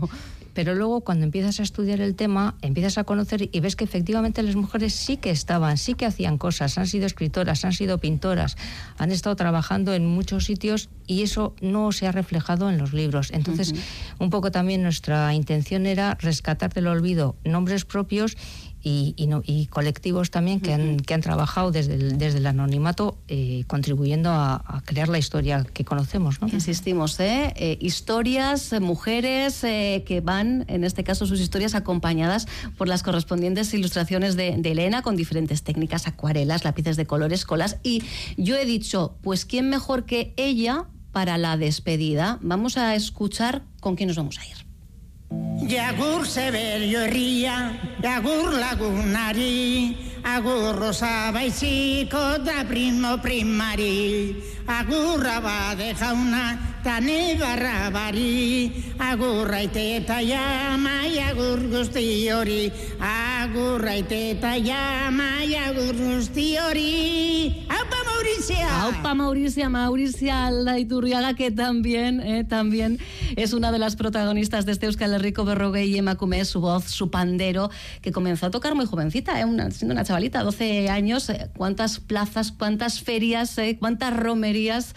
Pero 0.55 0.75
luego 0.75 1.01
cuando 1.01 1.25
empiezas 1.25 1.61
a 1.61 1.63
estudiar 1.63 2.01
el 2.01 2.15
tema, 2.15 2.57
empiezas 2.63 2.99
a 2.99 3.05
conocer 3.05 3.49
y 3.53 3.61
ves 3.61 3.77
que 3.77 3.85
efectivamente 3.85 4.43
las 4.43 4.57
mujeres 4.57 4.95
sí 4.95 5.17
que 5.17 5.31
estaban, 5.31 5.79
sí 5.79 5.95
que 5.95 6.07
hacían 6.07 6.39
cosas, 6.39 6.79
han 6.79 6.87
sido 6.87 7.07
escritoras, 7.07 7.65
han 7.65 7.73
sido 7.73 7.99
pintoras, 7.99 8.57
han 8.99 9.11
estado 9.11 9.37
trabajando 9.37 9.95
en 9.95 10.07
muchos 10.07 10.45
sitios 10.45 10.91
y 11.07 11.23
eso 11.23 11.55
no 11.61 11.93
se 11.93 12.07
ha 12.07 12.13
reflejado 12.13 12.71
en 12.71 12.79
los 12.79 12.93
libros. 12.93 13.31
Entonces, 13.33 13.75
un 14.19 14.31
poco 14.31 14.51
también 14.51 14.83
nuestra 14.83 15.35
intención 15.35 15.87
era 15.87 16.17
rescatar 16.21 16.73
del 16.73 16.87
olvido 16.87 17.37
nombres 17.45 17.85
propios 17.85 18.37
y, 18.83 19.15
y 19.17 19.27
no- 19.27 19.43
y 19.47 19.67
colectivos 19.67 20.31
también 20.31 20.61
que, 20.61 20.73
han, 20.75 20.99
que 20.99 21.15
han 21.15 21.21
trabajado 21.21 21.71
desde 21.71 21.95
el, 21.95 22.19
desde 22.19 22.39
el 22.39 22.47
anonimato 22.47 23.19
eh, 23.29 23.65
contribuyendo 23.67 24.31
a, 24.31 24.57
a 24.67 24.81
crear 24.85 25.09
la 25.09 25.19
historia 25.19 25.65
que 25.73 25.85
conocemos. 25.85 26.41
¿no? 26.41 26.49
Insistimos, 26.49 27.19
¿eh? 27.21 27.53
Eh, 27.57 27.79
historias, 27.81 28.73
eh, 28.73 28.81
mujeres 28.81 29.61
que 29.61 30.21
van, 30.25 30.65
en 30.69 30.85
este 30.85 31.05
caso 31.05 31.27
sus 31.27 31.41
historias 31.41 31.75
acompañadas 31.75 32.47
por 32.77 32.89
las 32.89 33.03
correspondientes 33.03 33.73
ilustraciones 33.75 34.37
de, 34.37 34.57
de 34.59 34.73
Elena 34.73 35.03
con 35.03 35.17
diferentes 35.17 35.63
técnicas, 35.63 36.07
acuarelas, 36.07 36.65
lápices 36.65 36.97
de 36.97 37.07
colores, 37.07 37.45
colas. 37.45 37.77
Y 37.83 38.03
yo 38.37 38.57
he 38.57 38.65
dicho, 38.65 39.17
pues 39.23 39.45
¿quién 39.45 39.69
mejor 39.71 40.05
que 40.05 40.35
ella 40.37 40.87
para 41.13 41.39
la 41.39 41.57
despedida? 41.57 42.39
Vamos 42.43 42.77
a 42.77 42.95
escuchar 42.95 43.63
con 43.81 43.97
quién 43.97 44.09
nos 44.09 44.17
vamos 44.17 44.39
a 44.39 44.47
ir. 44.47 44.57
Jagur 45.63 46.27
zeberio 46.27 47.07
herria, 47.07 47.73
jagur 48.03 48.53
lagunari, 48.59 49.97
agur 50.25 50.77
rosa 50.77 51.33
baiziko 51.33 52.39
da 52.45 52.65
primo 52.69 53.17
primari, 53.19 54.37
agurra 54.67 55.41
bade 55.41 55.95
jauna, 55.95 56.59
tane 56.85 57.39
barra 57.39 57.91
bari, 57.91 58.71
agurra 58.99 59.63
ite 59.63 60.03
eta 60.03 60.21
jama, 60.21 61.09
agur 61.31 61.59
guzti 61.71 62.29
hori, 62.31 62.71
agurra 62.99 63.97
ite 63.97 64.37
eta 64.37 64.57
jama, 64.59 65.43
agur 65.67 65.95
guzti 65.95 66.57
hori. 66.59 67.67
Aupa 67.71 68.12
Maurizia! 68.23 68.83
Aupa 68.85 69.15
Mauricia, 69.15 69.69
Mauricia 69.69 70.47
Aldaiturriaga, 70.47 71.35
que 71.35 71.51
también, 71.51 72.21
eh, 72.21 72.45
también 72.45 73.01
es 73.35 73.53
una 73.53 73.73
de 73.73 73.81
las 73.81 73.97
protagonistas 73.97 74.65
de 74.65 74.71
este 74.73 74.87
Euskal 74.87 75.13
Herriko 75.15 75.45
Berrogue 75.45 75.85
y 75.85 75.99
Emakume, 75.99 76.45
su 76.45 76.61
voz, 76.61 76.85
su 76.85 77.11
pandero, 77.11 77.69
que 78.01 78.13
comenzó 78.13 78.47
a 78.47 78.51
tocar 78.53 78.77
muy 78.77 78.87
jovencita, 78.87 79.41
¿eh? 79.41 79.45
una, 79.45 79.73
siendo 79.73 79.93
una 79.95 80.05
chavalita, 80.05 80.45
12 80.45 80.89
años. 80.89 81.29
Eh, 81.31 81.49
¿Cuántas 81.57 81.99
plazas, 81.99 82.53
cuántas 82.53 83.03
ferias, 83.03 83.59
eh, 83.59 83.77
cuántas 83.81 84.17
romerías 84.17 84.95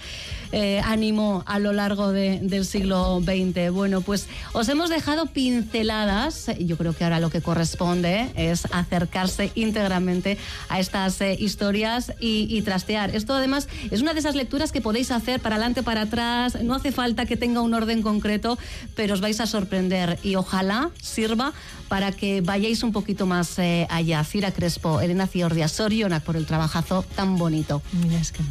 eh, 0.52 0.80
animó 0.86 1.44
a 1.48 1.58
lo 1.58 1.74
largo 1.74 2.12
de- 2.12 2.40
del 2.44 2.64
siglo 2.66 3.22
XX? 3.24 3.72
Bueno, 3.72 4.02
pues 4.02 4.28
os 4.54 4.70
hemos 4.70 4.92
dejado 4.92 5.26
pinceladas. 5.26 6.52
Yo 6.60 6.78
creo 6.78 6.94
que 6.94 7.04
ahora 7.04 7.20
lo 7.20 7.32
que 7.32 7.42
corresponde 7.42 8.30
es 8.36 8.66
acercarse 8.72 9.52
íntegramente 9.56 10.38
a 10.70 10.80
estas 10.80 11.20
historias 11.40 12.14
y 12.20 12.62
trastear. 12.62 13.15
Esto 13.16 13.34
además 13.34 13.68
es 13.92 14.02
una 14.02 14.14
de 14.14 14.20
esas 14.20 14.36
lecturas 14.36 14.72
que 14.72 14.82
podéis 14.82 15.12
hacer 15.12 15.40
para 15.40 15.56
adelante, 15.56 15.84
para 15.84 16.02
atrás. 16.02 16.62
No 16.64 16.76
hace 16.76 16.92
falta 16.92 17.26
que 17.26 17.38
tenga 17.38 17.62
un 17.62 17.74
orden 17.74 18.02
concreto, 18.02 18.58
pero 18.96 19.14
os 19.14 19.22
vais 19.22 19.40
a 19.40 19.48
sorprender 19.48 20.20
y 20.24 20.36
ojalá 20.36 20.92
sirva 21.02 21.54
para 21.88 22.12
que 22.12 22.42
vayáis 22.42 22.84
un 22.84 22.92
poquito 22.92 23.26
más 23.26 23.58
eh, 23.60 23.88
allá. 23.90 24.24
Cira 24.24 24.52
Crespo, 24.52 25.02
Elena 25.02 25.28
Ciordia, 25.28 25.68
Sorionak 25.68 26.24
por 26.24 26.36
el 26.36 26.46
trabajazo 26.46 27.04
tan 27.16 27.38
bonito. 27.38 27.82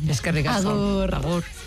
Es 0.08 0.20
que 0.20 0.32
ricasco. 0.32 0.70
Agur. 0.70 1.14
Agur. 1.14 1.44